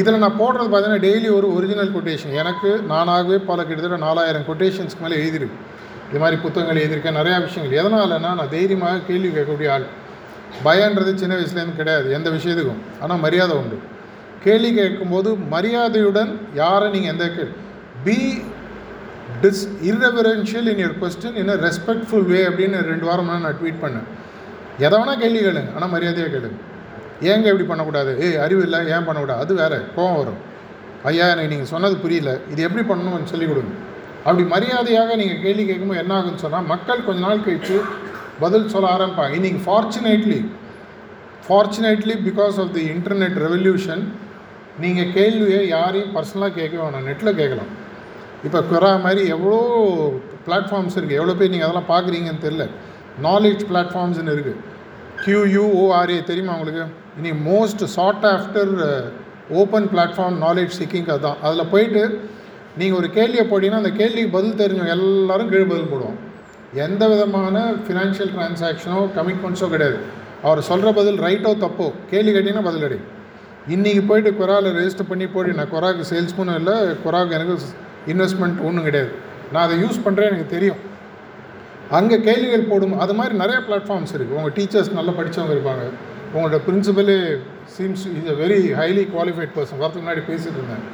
இதில் 0.00 0.22
நான் 0.24 0.40
போடுறது 0.40 0.68
பார்த்தீங்கன்னா 0.72 1.04
டெய்லி 1.06 1.28
ஒரு 1.36 1.46
ஒரிஜினல் 1.56 1.94
கொட்டேஷன் 1.94 2.34
எனக்கு 2.40 2.70
நானாகவே 2.90 3.38
பல 3.50 3.58
கிட்டத்தட்ட 3.68 3.98
நாலாயிரம் 4.06 4.48
கொட்டேஷன்ஸ்க்கு 4.50 5.04
மேலே 5.04 5.16
எழுதிருக்கு. 5.22 5.56
இது 6.10 6.20
மாதிரி 6.22 6.36
புத்தகங்கள் 6.44 6.82
எழுதியிருக்கேன் 6.82 7.18
நிறையா 7.20 7.38
விஷயங்கள். 7.46 7.76
எதனாலன்னா 7.80 8.30
நான் 8.40 8.54
தைரியமாக 8.56 9.02
கேள்வி 9.08 9.28
கேட்கக்கூடிய 9.36 9.70
ஆள். 9.74 9.86
பயன்றது 10.66 11.10
சின்ன 11.22 11.34
வயசுலேருந்து 11.38 11.80
கிடையாது 11.80 12.08
எந்த 12.18 12.28
விஷயத்துக்கும். 12.36 12.80
ஆனால் 13.02 13.20
மரியாதை 13.26 13.56
உண்டு. 13.62 13.76
கேள்வி 14.44 14.70
கேட்கும்போது 14.78 15.30
மரியாதையுடன் 15.54 16.32
யாரை 16.62 16.86
நீங்கள் 16.94 17.12
எந்த 17.14 17.26
be 18.04 18.18
this 19.42 19.62
irreverential 19.88 20.64
in 20.72 20.80
your 20.82 20.96
question 21.02 21.36
இன்னும் 21.40 21.56
a 21.58 21.64
ரெஸ்பெக்ட்ஃபுல் 21.66 22.26
வே 22.32 22.40
அப்படின்னு 22.48 22.78
ரெண்டு 22.90 23.06
வாரம் 23.08 23.26
முன்னாடி 23.26 23.44
நான் 23.46 23.58
ட்வீட் 23.60 23.80
பண்ணேன். 23.84 24.06
எதை 24.84 24.94
வேணால் 25.00 25.20
கேள்வி 25.22 25.40
கேளுங்க 25.46 25.70
ஆனால் 25.76 25.90
மரியாதையாக 25.94 26.30
கேளுங்க 26.34 26.58
ஏங்க 27.30 27.46
இப்படி 27.52 27.66
பண்ணக்கூடாது? 27.70 28.12
ஏய் 28.24 28.38
அறிவு 28.44 28.62
இல்லை 28.66 28.78
ஏன் 28.94 29.06
பண்ணக்கூடாது? 29.08 29.40
அது 29.44 29.52
வேறு 29.60 29.78
கோவம் 29.96 30.18
வரும். 30.20 30.38
ஐயா 31.10 31.26
எனக்கு 31.32 31.52
நீங்கள் 31.52 31.70
சொன்னது 31.74 31.96
புரியல 32.04 32.30
இது 32.52 32.60
எப்படி 32.68 32.84
பண்ணணும்னு 32.90 33.30
சொல்லிக் 33.32 33.50
கொடுங்க. 33.52 33.72
அப்படி 34.26 34.44
மரியாதையாக 34.54 35.10
நீங்கள் 35.20 35.42
கேள்வி 35.44 35.64
கேட்கும்போது 35.70 36.00
என்ன 36.04 36.14
ஆகுன்னு 36.18 36.42
சொன்னால் 36.44 36.66
மக்கள் 36.72 37.04
கொஞ்ச 37.08 37.20
நாள் 37.26 37.44
கழித்து 37.46 37.76
பதில் 38.44 38.70
சொல்ல 38.74 38.88
ஆரம்பிப்பாங்க. 38.96 39.34
இன்றைக்கி 39.40 39.60
fortunately 39.66 40.40
fortunately 41.46 42.16
because 42.28 42.58
of 42.64 42.72
the 42.78 42.84
internet 42.94 43.38
revolution 43.46 44.02
நீங்கள் 44.84 45.12
கேள்வியை 45.18 45.62
யாரையும் 45.76 46.12
பர்சனலாக 46.16 46.52
கேட்க 46.58 46.74
வேணாம் 46.82 47.08
நெட்டில் 47.10 47.38
கேட்கலாம். 47.40 47.70
இப்போ 48.46 48.60
குரா 48.70 48.90
மாதிரி 49.04 49.22
எவ்வளோ 49.34 49.58
பிளாட்ஃபார்ம்ஸ் 50.46 50.96
இருக்குது 50.98 51.18
எவ்வளோ 51.20 51.34
பேர் 51.38 51.52
நீங்கள் 51.54 51.68
அதெல்லாம் 51.68 51.90
பார்க்குறீங்கன்னு 51.94 52.44
தெரில 52.46 52.64
நாலேஜ் 53.26 53.62
பிளாட்ஃபார்ம்ஸ்னு 53.70 54.34
இருக்குது 54.36 54.58
Q U O R A 55.24 56.18
தெரியுமா 56.30 56.52
உங்களுக்கு? 56.56 56.84
இனி 57.18 57.30
most 57.50 57.82
sought 57.96 58.26
after 58.34 58.72
open 59.60 59.88
platform 59.92 60.38
knowledge 60.46 60.76
seeking 60.78 61.10
அதுதான். 61.14 61.38
அதில் 61.46 61.70
போயிட்டு 61.72 62.02
நீங்கள் 62.80 62.98
ஒரு 63.00 63.08
கேள்வியை 63.16 63.44
போட்டிங்கன்னா 63.50 63.82
அந்த 63.82 63.92
கேள்விக்கு 64.00 64.32
பதில் 64.36 64.58
தெரிஞ்சவங்க 64.60 64.94
எல்லோரும் 64.96 65.50
கீழே 65.52 65.66
பதில் 65.72 65.92
போடுவோம் 65.92 66.18
எந்த 66.86 67.02
விதமான 67.12 67.62
ஃபினான்ஷியல் 67.84 68.32
டிரான்சாக்ஷனோ 68.34 69.00
கமிட்மெண்ட்ஸோ 69.16 69.68
கிடையாது. 69.74 69.98
அவர் 70.48 70.60
சொல்கிற 70.68 70.88
பதில் 70.98 71.18
ரைட்டோ 71.26 71.52
தப்போ 71.64 71.86
கேள்வி 72.10 72.32
கேட்டிங்கன்னா 72.34 72.66
பதில் 72.68 72.84
கிடைக்கும் 72.86 73.16
இன்றைக்கி 73.74 74.02
போயிட்டு 74.10 74.30
குராவில் 74.40 74.76
ரெஜிஸ்டர் 74.78 75.10
பண்ணி 75.12 75.26
போட்டு 75.26 75.58
நான் 75.58 75.72
குராக்கு 75.72 76.04
சேல்ஸ்மேனும் 76.12 76.58
இல்லை 76.60 76.76
குராக்கு 77.04 77.36
எனக்கு 77.38 77.56
இன்வெஸ்ட்மெண்ட் 78.12 78.60
ஒன்றும் 78.68 78.86
கிடையாது. 78.88 79.10
நான் 79.52 79.64
அதை 79.66 79.76
யூஸ் 79.84 80.04
பண்ணுறேன் 80.06 80.30
எனக்கு 80.30 80.54
தெரியும். 80.56 80.80
அங்கே 81.98 82.16
கேள்விகள் 82.28 82.68
போடும் 82.70 82.98
அது 83.04 83.14
மாதிரி 83.20 83.34
நிறைய 83.42 83.58
பிளாட்ஃபார்ம்ஸ் 83.68 84.14
இருக்குது 84.16 84.38
உங்கள் 84.40 84.54
டீச்சர்ஸ் 84.58 84.90
நல்லா 84.98 85.12
படித்தவங்க 85.18 85.54
இருப்பாங்க. 85.56 85.84
உங்களோட 86.34 86.58
பிரின்சிபலே 86.66 87.16
seems 87.76 88.04
is 88.18 88.30
a 88.34 88.36
very 88.42 88.60
highly 88.80 89.04
qualified 89.14 89.54
person 89.56 89.80
வரத்துக்கு 89.82 90.04
முன்னாடி 90.04 90.22
பேசிகிட்டு 90.30 90.58
இருந்தேன். 90.60 90.84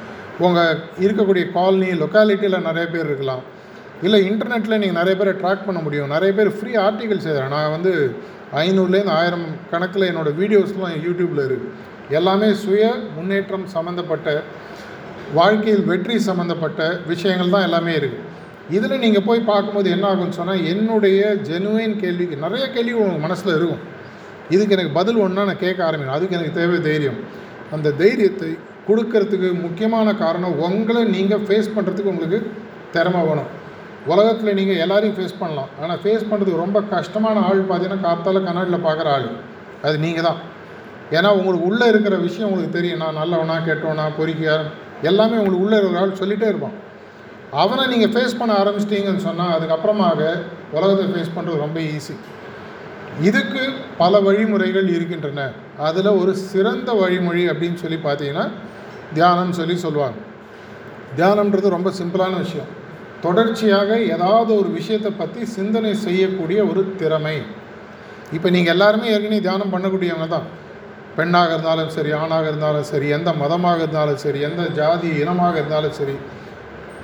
உங்கள் 0.45 0.79
இருக்கக்கூடிய 1.05 1.43
காலனி 1.57 1.89
லொக்காலிட்டியில் 2.01 2.65
நிறைய 2.69 2.85
பேர் 2.93 3.07
இருக்கலாம். 3.09 3.43
இல்லை 4.05 4.19
இன்டர்நெட்டில் 4.29 4.79
நீங்கள் 4.81 4.99
நிறைய 5.01 5.15
பேரை 5.19 5.33
ட்ராக் 5.41 5.67
பண்ண 5.67 5.79
முடியும். 5.85 6.11
நிறைய 6.15 6.31
பேர் 6.37 6.49
ஃப்ரீ 6.57 6.71
ஆர்டிகல்ஸ் 6.87 7.27
எழுதுறேன் 7.29 7.53
நான் 7.57 7.73
வந்து 7.75 7.93
ஐநூறுலேருந்து 8.63 9.15
ஆயிரம் 9.19 9.47
கணக்கில் 9.71 10.09
என்னோடய 10.11 10.37
வீடியோஸ்லாம் 10.41 10.97
யூடியூப்பில் 11.07 11.45
இருக்குது 11.47 11.73
எல்லாமே 12.17 12.49
சுய 12.63 12.83
முன்னேற்றம் 13.15 13.65
சம்மந்தப்பட்ட 13.75 14.27
வாழ்க்கையில் 15.35 15.87
வெற்றி 15.91 16.15
சம்மந்தப்பட்ட 16.27 16.81
விஷயங்கள் 17.11 17.53
தான் 17.55 17.65
எல்லாமே 17.67 17.93
இருக்குது 17.99 18.23
இதில் 18.75 19.01
நீங்கள் 19.03 19.25
போய் 19.27 19.47
பார்க்கும்போது 19.49 19.87
என்ன 19.95 20.05
ஆகும்னு 20.09 20.37
சொன்னால் 20.37 20.63
என்னுடைய 20.71 21.19
ஜெனுவின் 21.49 21.99
கேள்விக்கு 22.03 22.35
நிறைய 22.45 22.65
கேள்வி 22.75 22.95
உங்கள் 23.01 23.23
மனசில் 23.25 23.53
இருக்கும். 23.57 23.83
இதுக்கு 24.55 24.75
எனக்கு 24.77 24.93
பதில் 24.97 25.21
ஒன்றா 25.25 25.43
நான் 25.49 25.63
கேட்க 25.63 25.79
ஆரம்பிக்கணும். 25.87 26.17
அதுக்கு 26.17 26.37
எனக்கு 26.37 26.57
தேவை 26.59 26.79
தைரியம். 26.87 27.19
அந்த 27.75 27.93
தைரியத்தை 28.01 28.49
கொடுக்கறதுக்கு 28.89 29.49
முக்கியமான 29.65 30.13
காரணம் 30.23 30.57
உங்களை 30.67 31.03
நீங்கள் 31.15 31.45
ஃபேஸ் 31.47 31.73
பண்ணுறதுக்கு 31.75 32.13
உங்களுக்கு 32.13 32.39
திறமை 32.95 33.21
வேணும். 33.29 33.49
உலகத்தில் 34.11 34.57
நீங்கள் 34.59 34.81
எல்லாரையும் 34.83 35.17
ஃபேஸ் 35.17 35.39
பண்ணலாம். 35.39 35.71
ஆனால் 35.81 35.99
ஃபேஸ் 36.03 36.27
பண்ணுறதுக்கு 36.29 36.63
ரொம்ப 36.65 36.81
கஷ்டமான 36.95 37.39
ஆள் 37.47 37.61
பார்த்தீங்கன்னா 37.71 38.05
காத்தால 38.07 38.43
கண்ணாடியில் 38.47 38.85
பார்க்குற 38.87 39.09
ஆள். 39.17 39.29
அது 39.85 39.97
நீங்கள் 40.05 40.27
தான் 40.29 40.39
ஏன்னா 41.17 41.29
உங்களுக்கு 41.39 41.67
உள்ளே 41.71 41.85
இருக்கிற 41.93 42.15
விஷயம் 42.27 42.49
உங்களுக்கு 42.49 42.77
தெரியும். 42.77 43.01
நான் 43.03 43.19
நல்லவனா 43.21 43.57
கெட்டவனா 43.67 44.05
பொறிக்கையா 44.19 44.57
எல்லாமே 45.09 45.37
உங்களுக்கு 45.41 45.65
உள்ளே 45.65 45.77
இருக்கிற 45.79 46.01
ஆள் 46.03 46.19
சொல்லிகிட்டே 46.21 46.47
இருப்பான். 46.51 46.75
அவனை 47.63 47.83
நீங்கள் 47.93 48.11
ஃபேஸ் 48.13 48.39
பண்ண 48.39 48.53
ஆரம்பிச்சிட்டிங்கன்னு 48.61 49.25
சொன்னால் 49.27 49.53
அதுக்கப்புறமாக 49.57 50.21
உலகத்தை 50.77 51.05
ஃபேஸ் 51.13 51.35
பண்ணுறது 51.35 51.63
ரொம்ப 51.65 51.79
ஈஸி 51.79 52.15
இதுக்கு 53.27 53.61
பல 54.01 54.19
வழிமுறைகள் 54.25 54.87
இருக்கின்றன. 54.95 55.43
அதில் 55.87 56.09
ஒரு 56.21 56.33
சிறந்த 56.51 56.89
வழிமொழி 57.01 57.43
அப்படின்னு 57.51 57.79
சொல்லி 57.83 57.99
பார்த்தீங்கன்னா 58.07 58.45
தியானம்னு 59.17 59.57
சொல்லி 59.59 59.75
சொல்லுவாங்க. 59.85 60.17
தியானம்ன்றது 61.17 61.75
ரொம்ப 61.77 61.89
சிம்பிளான 61.99 62.35
விஷயம். 62.45 62.69
தொடர்ச்சியாக 63.25 63.89
ஏதாவது 64.15 64.51
ஒரு 64.61 64.69
விஷயத்தை 64.79 65.11
பற்றி 65.21 65.41
சிந்தனை 65.57 65.93
செய்யக்கூடிய 66.05 66.59
ஒரு 66.71 66.81
திறமை. 67.01 67.37
இப்போ 68.35 68.47
நீங்கள் 68.55 68.73
எல்லாருமே 68.75 69.07
ஏற்கனவே 69.15 69.39
தியானம் 69.45 69.73
பண்ணக்கூடியவங்க 69.73 70.27
தான். 70.35 70.47
பெண்ணாக 71.17 71.51
இருந்தாலும் 71.53 71.91
சரி 71.97 72.11
ஆணாக 72.21 72.45
இருந்தாலும் 72.51 72.87
சரி 72.91 73.07
எந்த 73.17 73.29
மதமாக 73.41 73.79
இருந்தாலும் 73.83 74.19
சரி 74.25 74.39
எந்த 74.47 74.63
ஜாதி 74.79 75.09
இனமாக 75.21 75.55
இருந்தாலும் 75.61 75.95
சரி 75.99 76.15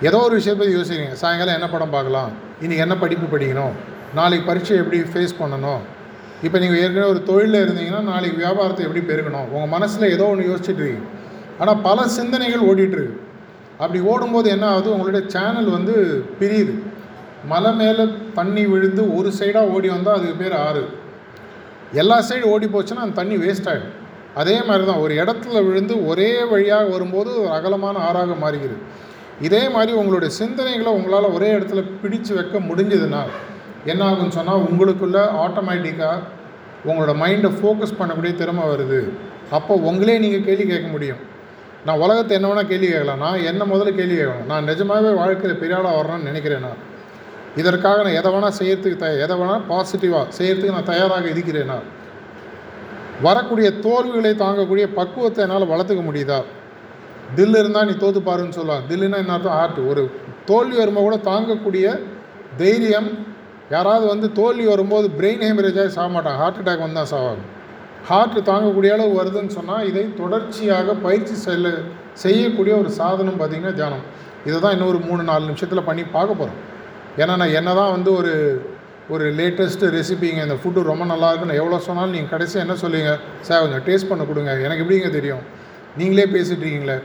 ஏதோ 0.08 0.20
ஒரு 0.28 0.36
விஷயத்தை 0.40 0.60
பற்றி 0.60 0.78
யோசிக்கிறீங்க. 0.78 1.18
சாயங்காலம் 1.22 1.58
என்ன 1.58 1.68
படம் 1.74 1.94
பார்க்கலாம்? 1.96 2.32
இன்றைக்கி 2.64 2.84
என்ன 2.86 2.96
படிப்பு 3.04 3.28
படிக்கணும்? 3.34 3.74
நாளைக்கு 4.20 4.46
பரீட்சை 4.50 4.78
எப்படி 4.82 4.98
ஃபேஸ் 5.12 5.34
பண்ணணும்? 5.42 5.82
இப்போ 6.46 6.58
நீங்கள் 6.64 6.80
ஏற்கனவே 6.84 7.08
ஒரு 7.14 7.20
தொழிலில் 7.30 7.64
இருந்தீங்கன்னா 7.66 8.02
நாளைக்கு 8.12 8.38
வியாபாரத்தை 8.44 8.84
எப்படி 8.88 9.04
பெருக்கணும்? 9.10 9.48
உங்கள் 9.54 9.72
மனசில் 9.76 10.12
ஏதோ 10.16 10.26
ஒன்று 10.32 10.50
யோசிச்சுட்டு 10.50 10.82
இருக்கீங்க. 10.84 11.06
ஆனால் 11.62 11.80
பல 11.88 12.08
சிந்தனைகள் 12.18 12.68
ஓடிட்டுருக்கு 12.70 13.20
அப்படி 13.82 14.00
ஓடும்போது 14.12 14.48
என்ன 14.56 14.66
ஆகுது? 14.74 14.90
உங்களுடைய 14.96 15.24
சேனல் 15.36 15.70
வந்து 15.78 15.96
பிரியுது. 16.42 16.76
மலை 17.52 17.72
மேலே 17.82 18.04
தண்ணி 18.38 18.64
விழுந்து 18.74 19.04
ஒரு 19.18 19.30
சைடாக 19.40 19.74
ஓடி 19.76 19.88
வந்தால் 19.96 20.18
அதுக்கு 20.18 20.38
பேர் 20.44 20.56
ஆறு. 20.68 20.84
எல்லா 22.02 22.18
சைடு 22.30 22.46
ஓடி 22.54 22.68
போச்சுன்னா 22.76 23.06
அந்த 23.06 23.18
தண்ணி 23.22 23.36
வேஸ்ட் 23.46 23.70
ஆகிடும் 23.72 24.00
அதே 24.42 24.56
மாதிரி 24.68 24.84
தான் 24.90 25.02
ஒரு 25.06 25.14
இடத்துல 25.22 25.58
விழுந்து 25.68 25.96
ஒரே 26.12 26.30
வழியாக 26.52 26.86
வரும்போது 26.94 27.32
ஒரு 27.42 27.52
அகலமான 27.58 27.96
ஆறாக 28.10 28.36
மாறுகிறது. 28.44 28.78
இதே 29.48 29.64
மாதிரி 29.76 29.92
உங்களுடைய 30.00 30.32
சிந்தனைகளை 30.40 30.92
உங்களால் 30.98 31.34
ஒரே 31.38 31.50
இடத்துல 31.58 31.82
பிடிச்சு 32.02 32.32
வைக்க 32.38 32.58
முடிஞ்சதுன்னா 32.70 33.22
என்ன 33.92 34.02
ஆகும்னு 34.10 34.38
சொன்னால் 34.38 34.66
உங்களுக்குள்ள 34.70 35.20
ஆட்டோமேட்டிக்காக 35.44 36.20
உங்களோட 36.88 37.14
மைண்டை 37.24 37.50
ஃபோக்கஸ் 37.60 38.00
பண்ணக்கூடிய 38.00 38.34
திறமை 38.42 38.64
வருது. 38.72 39.00
அப்போ 39.58 39.74
உங்களே 39.90 40.16
நீங்கள் 40.24 40.46
கேள்வி 40.48 40.66
கேட்க 40.72 40.88
முடியும். 40.96 41.22
நான் 41.88 42.02
உலகத்தை 42.04 42.34
என்ன 42.38 42.48
வேணால் 42.50 42.70
கேள்வி 42.72 42.88
கேட்கலாம். 42.88 43.22
நான் 43.26 43.46
என்ன 43.50 43.62
முதல்ல 43.72 43.92
கேள்வி 44.00 44.16
கேட்கணும்? 44.20 44.50
நான் 44.52 44.68
நிஜமாகவே 44.72 45.12
வாழ்க்கையில் 45.22 45.62
பெரியாளாக 45.64 45.96
வரணும்னு 46.00 46.30
நினைக்கிறேன்? 46.30 46.64
நான் 46.68 46.80
இதற்காக 47.62 48.04
நான் 48.06 48.18
எதை 48.20 48.30
வேணால் 48.36 48.58
செய்யறதுக்கு 48.60 49.02
த 49.04 49.10
எதை 49.24 49.36
வேணால் 49.42 49.66
பாசிட்டிவாக 49.72 50.26
செய்யறதுக்கு 50.38 50.78
நான் 50.78 50.92
தயாராக 50.92 51.28
இருக்கிறேன்னா 51.34 51.78
வரக்கூடிய 53.22 53.68
தோல்விகளை 53.86 54.32
தாங்கக்கூடிய 54.44 54.86
பக்குவத்தை 55.00 55.44
என்னால் 55.44 55.72
வளர்த்துக்க 55.74 56.04
முடியுதா? 56.10 56.40
தில் 57.36 57.60
இருந்தால் 57.60 57.86
நீ 57.86 57.94
தோத்து 57.94 58.22
பாருன்னு 58.30 58.58
சொல்லுவாங்க 58.60 58.86
தில்லுனா 58.90 59.18
என்ன 59.18 59.34
அர்த்தம்? 59.34 59.58
ஹார்ட் 59.60 59.80
ஒரு 59.80 60.12
தோல்வி 60.46 60.76
வரும்போது 60.78 61.06
கூட 61.06 61.18
தாங்கக்கூடிய 61.32 61.86
தைரியம் 62.58 63.10
யாராவது 63.70 64.06
வந்து 64.08 64.32
தோல்வி 64.32 64.66
வரும்போது 64.66 65.08
பிரெயின் 65.20 65.44
ஹேமரேஜ் 65.48 65.80
ஆகி 65.82 65.90
சாக 65.90 66.10
மாட்டாங்க. 66.16 66.40
ஹார்ட் 66.42 66.60
அட்டாக் 66.62 66.80
வந்தால் 66.80 67.10
சாவாங்க. 67.14 67.44
ஹார்ட் 68.10 68.38
தாங்கக்கூடிய 68.50 68.92
அளவு 68.96 69.12
வருதுன்னு 69.22 69.56
சொன்னால் 69.58 69.88
இதை 69.88 70.16
தொடர்ச்சியாக 70.16 70.94
பயிற்சி 70.94 71.34
செல்ல 71.34 71.70
செய்யக்கூடிய 72.14 72.78
ஒரு 72.78 72.90
சாதனம் 72.90 73.40
பார்த்திங்கன்னா 73.40 73.74
தியானம். 73.74 74.04
இதை 74.46 74.60
தான் 74.60 74.72
இன்னொரு 74.72 75.00
மூணு 75.00 75.24
நாலு 75.24 75.46
நிமிஷத்தில் 75.46 75.84
பண்ணி 75.84 76.04
பார்க்க 76.04 76.42
போகிறோம் 76.42 76.60
ஏன்னா 77.18 77.38
நான் 77.38 77.56
என்ன 77.60 77.74
தான் 77.74 77.92
வந்து 77.92 78.16
ஒரு 78.16 78.34
ஒரு 79.14 79.26
லேட்டஸ்ட்டு 79.40 79.90
ரெசிபிங்க 79.96 80.42
இந்த 80.48 80.56
ஃபுட்டு 80.62 80.82
ரொம்ப 80.92 81.06
நல்லா 81.12 81.30
இருக்குன்னு 81.32 81.58
எவ்வளோ 81.62 81.80
சொன்னாலும் 81.88 82.14
நீங்கள் 82.16 82.34
கடைசியாக 82.34 82.66
என்ன 82.66 82.76
சொல்லுவீங்க? 82.84 83.14
சார் 83.48 83.62
கொஞ்சம் 83.64 83.84
டேஸ்ட் 83.88 84.10
பண்ண 84.12 84.24
கொடுங்க. 84.30 84.52
எனக்கு 84.66 84.84
எப்படிங்க 84.84 85.10
தெரியும்? 85.18 85.44
நீங்களே 86.00 86.26
பேசிட்டு 86.36 86.64
இருக்கீங்களே. 86.64 86.98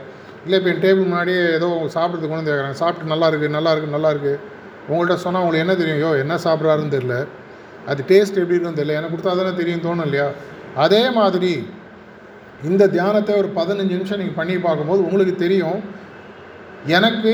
இல்லை 0.45 0.57
இப்போ 0.59 0.69
என் 0.73 0.83
டேபிள் 0.85 1.09
முன்னாடியே 1.09 1.41
ஏதோ 1.57 1.67
சாப்பிட்றதுக்கு 1.95 2.31
கொண்டு 2.31 2.41
வந்து 2.41 2.51
கேட்குறாங்க 2.51 2.79
சாப்பிட்டு 2.83 3.11
நல்லா 3.13 3.27
இருக்குது 3.29 3.55
நல்லா 3.57 3.71
இருக்குது 3.73 3.95
நல்லா 3.97 4.11
இருக்குது 4.13 4.39
உங்கள்கிட்ட 4.89 5.23
சொன்னால் 5.25 5.43
உங்களுக்கு 5.43 5.65
என்ன 5.65 5.75
தெரியும்? 5.81 6.01
யோ 6.03 6.11
என்ன 6.23 6.37
சாப்பிட்றாருன்னு 6.45 6.95
தெரில 6.97 7.15
அது 7.91 8.01
டேஸ்ட் 8.11 8.39
எப்படி 8.41 8.55
இருக்குன்னு 8.55 8.79
தெரியல. 8.79 8.95
எனக்கு 8.99 9.13
கொடுத்தா 9.15 9.35
தானே 9.41 9.53
தெரியும் 9.59 9.85
தோணும் 9.87 10.07
இல்லையா? 10.07 10.27
அதே 10.85 11.03
மாதிரி 11.19 11.51
இந்த 12.69 12.83
தியானத்தை 12.95 13.33
ஒரு 13.41 13.49
பதினஞ்சு 13.59 13.93
நிமிஷம் 13.97 14.19
நீங்கள் 14.21 14.39
பண்ணி 14.39 14.55
பார்க்கும்போது 14.67 15.01
உங்களுக்கு 15.07 15.35
தெரியும். 15.45 15.79
எனக்கு 16.97 17.31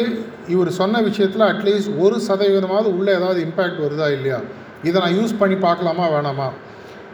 இவர் 0.53 0.69
சொன்ன 0.79 1.01
விஷயத்தில் 1.07 1.43
அட்லீஸ்ட் 1.51 1.91
ஒரு 2.03 2.15
சதவீதமாவது 2.27 2.89
உள்ளே 2.97 3.11
ஏதாவது 3.19 3.39
இம்பேக்ட் 3.47 3.79
வருதா 3.85 4.07
இல்லையா? 4.17 4.39
இதை 4.87 4.97
நான் 5.03 5.15
யூஸ் 5.19 5.39
பண்ணி 5.41 5.55
பார்க்கலாமா 5.67 6.05
வேணாமா? 6.15 6.47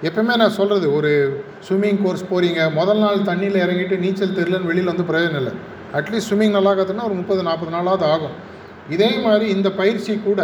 எப்பவுமே 0.08 0.36
நான் 0.42 0.56
சொல்கிறது 0.60 0.88
ஒரு 0.98 1.12
ஸ்விம்மிங் 1.68 2.00
கோர்ஸ் 2.04 2.24
போகிறீங்க 2.32 2.62
முதல் 2.80 3.02
நாள் 3.04 3.28
தண்ணியில் 3.30 3.60
இறங்கிட்டு 3.64 3.98
நீச்சல் 4.04 4.38
தெரியலன்னு 4.40 4.70
வெளியில் 4.72 4.92
வந்து 4.92 5.06
பிரயோஜனம் 5.10 5.42
இல்லை. 5.42 5.54
அட்லீஸ்ட் 6.00 6.30
ஸ்விம்மிங் 6.32 6.56
நல்லா 6.58 6.72
கற்றுனா 6.80 7.08
ஒரு 7.10 7.18
முப்பது 7.22 7.42
நாற்பது 7.48 7.72
நாளாவது 7.78 8.06
ஆகும். 8.14 8.36
இதே 8.96 9.10
மாதிரி 9.26 9.46
இந்த 9.56 9.70
பயிற்சி 9.82 10.14
கூட 10.28 10.42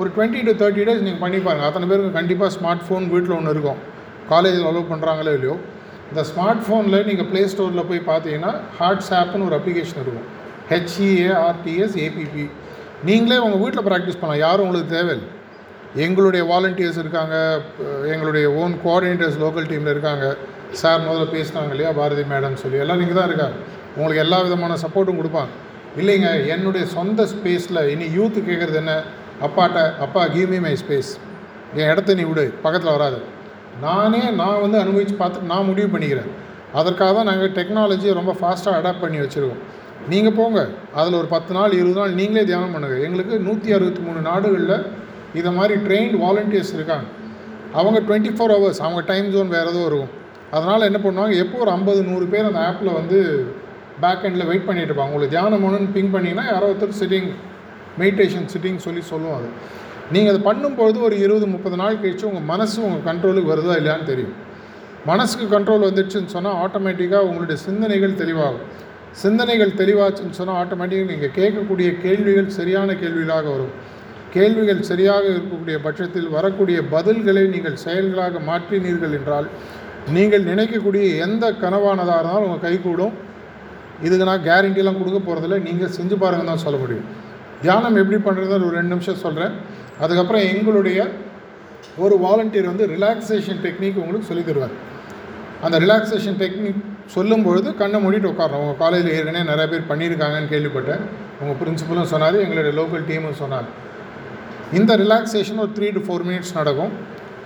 ஒரு 0.00 0.08
டுவெண்ட்டி 0.16 0.40
டு 0.48 0.52
தேர்ட்டி 0.62 0.82
டேஸ் 0.88 1.04
நீங்கள் 1.06 1.22
பண்ணி 1.24 1.38
பாருங்கள் 1.46 1.68
அத்தனை 1.68 1.86
பேருக்கு 1.90 2.16
கண்டிப்பாக 2.18 2.50
ஸ்மார்ட் 2.56 2.84
ஃபோன் 2.86 3.06
வீட்டில் 3.14 3.36
ஒன்று 3.38 3.54
இருக்கும். 3.54 3.80
காலேஜில் 4.32 4.68
அலோவ் 4.70 4.90
பண்ணுறாங்களோ 4.92 5.32
இல்லையோ? 5.38 5.56
இந்த 6.10 6.22
ஸ்மார்ட் 6.30 6.62
ஃபோனில் 6.66 7.06
நீங்கள் 7.08 7.28
ப்ளே 7.30 7.42
ஸ்டோரில் 7.52 7.88
போய் 7.90 8.02
பார்த்தீங்கன்னா 8.10 8.52
ஹாட்ஸ் 8.78 9.10
ஆப்னு 9.20 9.46
ஒரு 9.48 9.56
அப்ளிகேஷன் 9.58 10.02
இருக்கும். 10.04 10.28
ஹெச்இஏஆர்டிஎஸ் 10.70 11.96
ஏபிபி 12.04 12.44
நீங்களே 13.08 13.36
உங்கள் 13.46 13.60
வீட்டில் 13.62 13.86
ப்ராக்டிஸ் 13.88 14.18
பண்ணலாம். 14.20 14.42
யாரும் 14.46 14.64
உங்களுக்கு 14.66 14.94
தேவையில்லை. 14.96 15.28
எங்களுடைய 16.04 16.42
வாலண்டியர்ஸ் 16.52 16.98
இருக்காங்க. 17.02 17.36
எங்களுடைய 18.12 18.46
ஓன் 18.60 18.74
கோஆர்டினேட்டர்ஸ் 18.84 19.38
லோக்கல் 19.44 19.68
டீமில் 19.70 19.92
இருக்காங்க. 19.94 20.24
சார் 20.80 21.04
முதல்ல 21.06 21.26
பேசினாங்க 21.36 21.72
இல்லையா? 21.74 21.92
பாரதி 21.92 22.24
மேடம் 22.32 22.58
சொல்லி. 22.62 22.78
எல்லாம் 22.84 23.00
நீங்கள் 23.02 23.18
தான் 23.18 23.28
இருக்காங்க. 23.30 23.56
உங்களுக்கு 23.96 24.24
எல்லா 24.24 24.40
விதமான 24.46 24.76
சப்போர்ட்டும் 24.84 25.20
கொடுப்பாங்க. 25.20 25.52
இல்லைங்க 26.00 26.28
என்னுடைய 26.54 26.86
சொந்த 26.96 27.26
ஸ்பேஸில் 27.32 27.80
இனி 27.94 28.06
யூத்து 28.18 28.40
கேட்குறது 28.48 28.78
என்ன? 28.82 28.94
அப்பாட்ட 29.46 29.78
அப்பா 30.04 30.26
கிவ் 30.34 30.50
மீ 30.54 30.58
மை 30.66 30.76
ஸ்பேஸ் 30.82 31.10
என் 31.78 31.90
இடத்த 31.92 32.14
நீ 32.20 32.22
விடு. 32.22 32.44
பக்கத்தில் 32.64 32.94
வராது. 32.96 33.18
நானே 33.86 34.22
நான் 34.40 34.62
வந்து 34.64 34.78
அனுபவித்து 34.84 35.14
பார்த்து 35.14 35.48
நான் 35.52 35.68
முடிவு 35.70 35.88
பண்ணிக்கிறேன். 35.94 36.30
அதற்காக 36.78 37.10
தான் 37.16 37.28
நாங்கள் 37.30 37.52
டெக்னாலஜியை 37.58 38.12
ரொம்ப 38.20 38.32
ஃபாஸ்ட்டாக 38.40 38.78
அடாப்ட் 38.80 39.04
பண்ணி 39.04 39.18
வச்சுருக்கோம். 39.24 39.62
நீங்கள் 40.12 40.36
போங்க. 40.40 40.58
அதில் 40.98 41.18
ஒரு 41.20 41.28
பத்து 41.34 41.52
நாள் 41.58 41.72
இருபது 41.80 41.98
நாள் 42.00 42.18
நீங்களே 42.20 42.44
தியானம் 42.50 42.74
பண்ணுங்கள் 42.74 43.04
எங்களுக்கு 43.06 43.34
நூற்றி 43.46 43.72
அறுபத்தி 43.76 44.02
மூணு 44.06 44.20
நாடுகளில் 44.28 44.76
இதை 45.38 45.50
மாதிரி 45.58 45.74
ட்ரெயின்டு 45.86 46.18
வாலண்டியர்ஸ் 46.24 46.74
இருக்காங்க. 46.76 47.06
அவங்க 47.78 47.98
டுவெண்ட்டி 48.08 48.32
ஃபோர் 48.36 48.54
ஹவர்ஸ் 48.56 48.82
அவங்க 48.86 49.00
டைம் 49.10 49.26
ஜோன் 49.34 49.54
வேறு 49.56 49.70
ஏதோ 49.72 49.82
இருக்கும். 49.88 50.12
அதனால் 50.56 50.86
என்ன 50.90 50.98
பண்ணுவாங்க? 51.04 51.34
எப்போ 51.44 51.56
ஒரு 51.64 51.70
ஐம்பது 51.76 52.02
நூறு 52.10 52.26
பேர் 52.34 52.48
அந்த 52.50 52.60
ஆப்பில் 52.68 52.96
வந்து 53.00 53.18
பேக் 54.02 54.24
ஹெண்டில் 54.26 54.48
வெயிட் 54.50 54.66
பண்ணிட்டு 54.68 54.90
இருப்பாங்க. 54.90 55.12
உங்களுக்கு 55.12 55.34
தியானம் 55.36 55.64
ஒன்றுன்னு 55.66 55.94
பிங் 55.96 56.12
பண்ணிங்கன்னா 56.14 56.46
யாரோ 56.52 56.66
ஒருத்தர் 56.72 56.98
சிட்டிங் 57.02 57.28
மெடிடேஷன் 58.02 58.48
சிட்டிங் 58.54 58.80
சொல்லி 58.86 59.02
சொல்லுவோம் 59.12 59.36
அது. 59.38 59.48
நீங்கள் 60.14 60.32
அதை 60.32 60.40
பண்ணும்பொழுது 60.48 60.98
ஒரு 61.06 61.16
இருபது 61.24 61.46
முப்பது 61.54 61.76
நாள் 61.80 62.00
கழிச்சு 62.02 62.28
உங்கள் 62.30 62.46
மனசு 62.52 62.76
உங்கள் 62.86 63.06
கண்ட்ரோலுக்கு 63.08 63.52
வருதா 63.52 63.74
இல்லையான்னு 63.80 64.10
தெரியும். 64.12 64.36
மனசுக்கு 65.10 65.46
கண்ட்ரோல் 65.54 65.86
வந்துடுச்சுன்னு 65.88 66.34
சொன்னால் 66.34 66.58
ஆட்டோமேட்டிக்காக 66.64 67.28
உங்களுடைய 67.30 67.58
சிந்தனைகள் 67.66 68.20
தெளிவாகும். 68.22 68.64
சிந்தனைகள் 69.22 69.78
தெளிவாச்சுன்னு 69.80 70.38
சொன்னால் 70.38 70.58
ஆட்டோமேட்டிக்காக 70.62 71.10
நீங்கள் 71.12 71.36
கேட்கக்கூடிய 71.38 71.88
கேள்விகள் 72.04 72.56
சரியான 72.58 72.92
கேள்விகளாக 73.02 73.46
வரும். 73.54 73.72
கேள்விகள் 74.34 74.80
சரியாக 74.90 75.24
இருக்கக்கூடிய 75.32 75.76
பட்சத்தில் 75.86 76.28
வரக்கூடிய 76.36 76.78
பதில்களை 76.94 77.44
நீங்கள் 77.54 77.78
செயல்களாக 77.84 78.40
மாற்றினீர்கள் 78.48 79.14
என்றால் 79.18 79.48
நீங்கள் 80.16 80.44
நினைக்கக்கூடிய 80.50 81.04
எந்த 81.26 81.44
கனவானதாக 81.62 82.18
இருந்தாலும் 82.18 82.46
உங்கள் 82.48 82.64
கைகூடும் 82.66 83.14
இதுக்கு 84.06 84.28
நான் 84.30 84.44
கேரண்டிலாம் 84.48 85.00
கொடுக்க 85.00 85.20
போகிறதில்ல 85.20 85.56
நீங்கள் 85.68 85.94
செஞ்சு 85.98 86.16
பாருங்க 86.22 86.44
தான் 86.50 86.64
சொல்ல 86.64 86.76
முடியும். 86.82 87.06
தியானம் 87.62 87.98
எப்படி 88.02 88.18
பண்ணுறதுன்னு 88.26 88.66
ஒரு 88.68 88.76
ரெண்டு 88.80 88.92
நிமிஷம் 88.94 89.22
சொல்கிறேன் 89.24 89.54
அதுக்கப்புறம் 90.04 90.44
எங்களுடைய 90.52 90.98
ஒரு 92.04 92.14
வாலண்டியர் 92.24 92.70
வந்து 92.72 92.86
ரிலாக்ஸேஷன் 92.94 93.60
டெக்னிக் 93.64 93.98
உங்களுக்கு 94.02 94.28
சொல்லித் 94.30 94.48
தருவார். 94.50 94.76
அந்த 95.66 95.76
ரிலாக்ஸேஷன் 95.84 96.38
டெக்னிக் 96.44 96.80
சொல்லும் 97.14 97.44
பொழுது 97.46 97.68
கண்ணை 97.80 97.98
மூடிட்டு 98.04 98.30
உட்காரணும். 98.32 98.62
உங்கள் 98.64 98.80
காலேஜில் 98.82 99.14
ஏற்கனவே 99.18 99.44
நிறைய 99.50 99.66
பேர் 99.72 99.88
பண்ணியிருக்காங்கன்னு 99.90 100.50
கேள்விப்பட்டேன். 100.54 101.02
உங்கள் 101.42 101.58
பிரின்சிபலும் 101.60 102.10
சொன்னார் 102.12 102.36
எங்களுடைய 102.44 102.72
லோக்கல் 102.78 103.06
டீமும் 103.10 103.38
சொன்னார். 103.42 103.68
இந்த 104.78 104.92
ரிலாக்ஸேஷன் 105.02 105.62
ஒரு 105.64 105.72
த்ரீ 105.76 105.88
டு 105.96 106.00
ஃபோர் 106.06 106.24
மினிட்ஸ் 106.28 106.56
நடக்கும். 106.58 106.92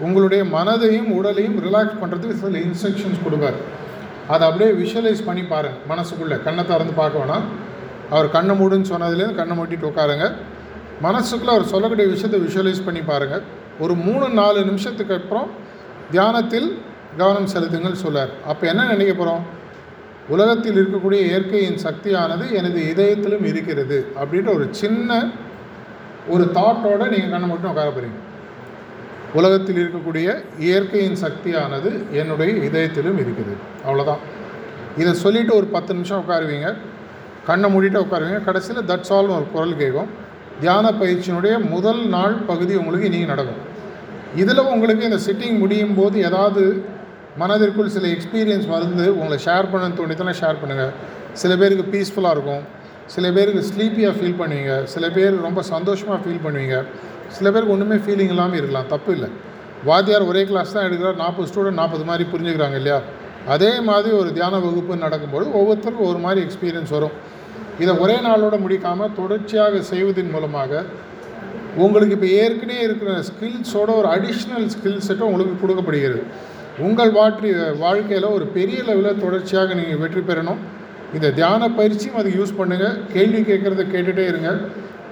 உங்களுடைய 0.07 0.43
மனதையும் 0.57 1.09
உடலையும் 1.19 1.59
ரிலாக்ஸ் 1.67 2.01
பண்ணுறதுக்கு 2.03 2.37
சில 2.43 2.61
இன்ஸ்ட்ரக்ஷன்ஸ் 2.69 3.25
கொடுப்பார் 3.25 3.59
அதை 4.33 4.45
அப்படியே 4.49 4.71
விஷுவலைஸ் 4.81 5.27
பண்ணி 5.29 5.43
பாருங்கள் 5.53 5.83
மனசுக்குள்ளே. 5.91 6.37
கண்ணை 6.47 6.63
திறந்து 6.71 6.95
பார்க்க 7.01 7.23
வேணாம். 7.23 7.47
அவர் 8.15 8.29
கண்ணை 8.37 8.55
மூடுன்னு 8.61 8.91
சொன்னதுலேருந்து 8.93 9.41
கண்ணை 9.41 9.55
மூட்டிட்டு 9.59 9.91
உட்காருங்க. 9.91 10.27
மனசுக்குள்ளே 11.07 11.53
அவர் 11.57 11.71
சொல்லக்கூடிய 11.75 12.07
விஷயத்தை 12.15 12.39
விஷுவலைஸ் 12.47 12.87
பண்ணி 12.87 13.03
பாருங்கள் 13.11 13.45
ஒரு 13.85 13.95
மூணு 14.07 14.27
நாலு 14.41 14.59
நிமிஷத்துக்கு 14.71 15.15
அப்புறம் 15.21 15.49
தியானத்தில் 16.15 16.69
கவனம் 17.19 17.47
செலுத்துங்கள் 17.47 18.03
சொல்லார் 18.05 18.33
அப்போ 18.47 18.67
என்ன 18.67 18.85
நினைக்க 18.85 19.15
போகிறோம் 19.15 19.43
உலகத்தில் 20.29 20.79
இருக்கக்கூடிய 20.81 21.21
இயற்கையின் 21.31 21.81
சக்தியானது 21.87 22.45
எனது 22.53 22.81
இதயத்திலும் 22.93 23.47
இருக்கிறது 23.51 23.99
அப்படின்ற 24.21 24.51
ஒரு 24.55 24.67
சின்ன 24.71 25.11
ஒரு 26.29 26.45
தாட்டோட 26.55 27.03
நீங்கள் 27.13 27.33
கண்ணை 27.35 27.49
மட்டும் 27.49 27.71
உட்கார 27.71 27.89
போகிறீங்க 27.89 28.21
உலகத்தில் 29.35 29.81
இருக்கக்கூடிய 29.83 30.29
இயற்கையின் 30.59 31.19
சக்தியானது 31.25 31.91
என்னுடைய 32.13 32.53
இதயத்திலும் 32.69 33.19
இருக்குது. 33.23 33.55
அவ்வளோதான் 33.87 34.23
இதை 34.99 35.13
சொல்லிவிட்டு 35.15 35.55
ஒரு 35.57 35.67
பத்து 35.67 35.95
நிமிஷம் 35.95 36.23
உட்காருவீங்க. 36.23 36.69
கண்ணை 37.47 37.69
மூடிட்டு 37.75 38.03
உட்காருவீங்க. 38.05 38.45
கடைசியில் 38.45 38.89
தட்ஸ் 38.91 39.13
ஆல்னு 39.17 39.37
ஒரு 39.39 39.47
குரல் 39.53 39.77
கேட்கும். 39.77 40.11
தியான 40.61 40.91
பயிற்சியினுடைய 40.91 41.55
முதல் 41.71 42.03
நாள் 42.07 42.35
பகுதி 42.51 42.75
உங்களுக்கு 42.75 43.09
இனி 43.11 43.25
நடக்கும். 43.25 43.63
இதில் 44.37 44.69
உங்களுக்கு 44.75 45.09
இந்த 45.11 45.19
சிட்டிங் 45.27 45.59
முடியும் 45.59 45.95
போது 45.95 46.17
ஏதாவது 46.29 46.63
மனதிற்குள் 47.41 47.93
சில 47.97 48.07
எக்ஸ்பீரியன்ஸ் 48.15 48.67
வந்து 48.73 49.05
உங்களை 49.19 49.39
ஷேர் 49.47 49.71
பண்ண 49.73 49.87
தோணித்தனா 50.01 50.33
ஷேர் 50.41 50.61
பண்ணுங்கள் 50.63 50.93
சில 51.43 51.53
பேருக்கு 51.61 51.85
பீஸ்ஃபுல்லாக 51.93 52.35
இருக்கும். 52.37 52.63
சில 53.15 53.27
பேருக்கு 53.37 53.63
ஸ்லீப்பியாக 53.71 54.15
ஃபீல் 54.19 54.39
பண்ணுவீங்க. 54.41 54.73
சில 54.95 55.05
பேர் 55.17 55.35
ரொம்ப 55.47 55.61
சந்தோஷமாக 55.73 56.19
ஃபீல் 56.25 56.43
பண்ணுவீங்க. 56.47 56.77
சில 57.37 57.47
பேருக்கு 57.53 57.75
ஒன்றுமே 57.77 57.99
ஃபீலிங் 58.05 58.33
இல்லாமல் 58.35 58.59
இருக்கலாம். 58.61 58.89
தப்பு 58.95 59.11
இல்லை. 59.17 59.29
வாத்தியார் 59.89 60.29
ஒரே 60.31 60.43
கிளாஸ் 60.51 60.75
தான் 60.77 60.87
எடுக்கிறார். 60.89 61.17
நாற்பது 61.23 61.49
ஸ்டூடெண்ட் 61.51 61.81
நாற்பது 61.83 62.05
மாதிரி 62.11 62.25
புரிஞ்சுக்கிறாங்க 62.33 62.77
இல்லையா? 62.83 62.99
அதே 63.55 63.71
மாதிரி 63.89 64.11
ஒரு 64.21 64.31
தியான 64.37 64.59
வகுப்பு 64.67 64.97
நடக்கும்போது 65.07 65.47
ஒவ்வொருத்தருக்கும் 65.59 66.11
ஒரு 66.13 66.21
மாதிரி 66.27 66.41
எக்ஸ்பீரியன்ஸ் 66.47 66.93
வரும். 66.97 67.17
இதை 67.83 67.93
ஒரே 68.05 68.17
நாளோட 68.29 68.55
முடிக்காமல் 68.65 69.15
தொடர்ச்சியாக 69.21 69.81
செய்வதன் 69.93 70.33
மூலமாக 70.35 70.83
உங்களுக்கு 71.85 72.15
இப்போ 72.17 72.29
ஏற்கனவே 72.43 72.83
இருக்கிற 72.87 73.11
ஸ்கில்ஸோட 73.29 73.91
ஒரு 74.01 74.09
அடிஷ்னல் 74.15 74.67
ஸ்கில் 74.75 75.05
செட்டும் 75.09 75.29
உங்களுக்கு 75.31 75.55
கொடுக்கப்படுகிறது. 75.63 76.23
உங்கள் 76.79 77.11
வாற்றி 77.17 77.49
வாழ்க்கையில் 77.79 78.27
ஒரு 78.37 78.45
பெரிய 78.55 78.79
லெவலில் 78.83 79.21
தொடர்ச்சியாக 79.25 79.75
நீங்கள் 79.75 80.01
வெற்றி 80.03 80.21
பெறணும். 80.21 80.61
இந்த 81.15 81.31
தியான 81.31 81.69
பயிற்சியும் 81.79 82.17
அதுக்கு 82.21 82.39
யூஸ் 82.41 82.59
பண்ணுங்கள் 82.61 82.95
கேள்வி 83.13 83.41
கேட்குறத 83.41 83.85
கேட்டுகிட்டே 83.95 84.25
இருங்க. 84.31 84.53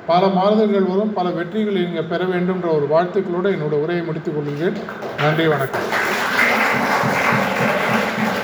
பல 0.07 0.27
மாறுதல்கள் 0.27 0.89
வரும். 0.93 1.13
பல 1.19 1.29
வெற்றிகளை 1.29 1.81
நீங்கள் 1.87 2.09
பெற 2.13 2.25
வேண்டும்ன்ற 2.25 2.71
ஒரு 2.79 2.89
வாழ்த்துக்களோடு 2.95 3.55
என்னோட 3.57 3.77
உரையை 3.85 4.05
முடித்துக் 4.05 4.35
கொள்கிறேன். 4.37 4.79
நன்றி 5.23 5.47
வணக்கம். 5.55 5.89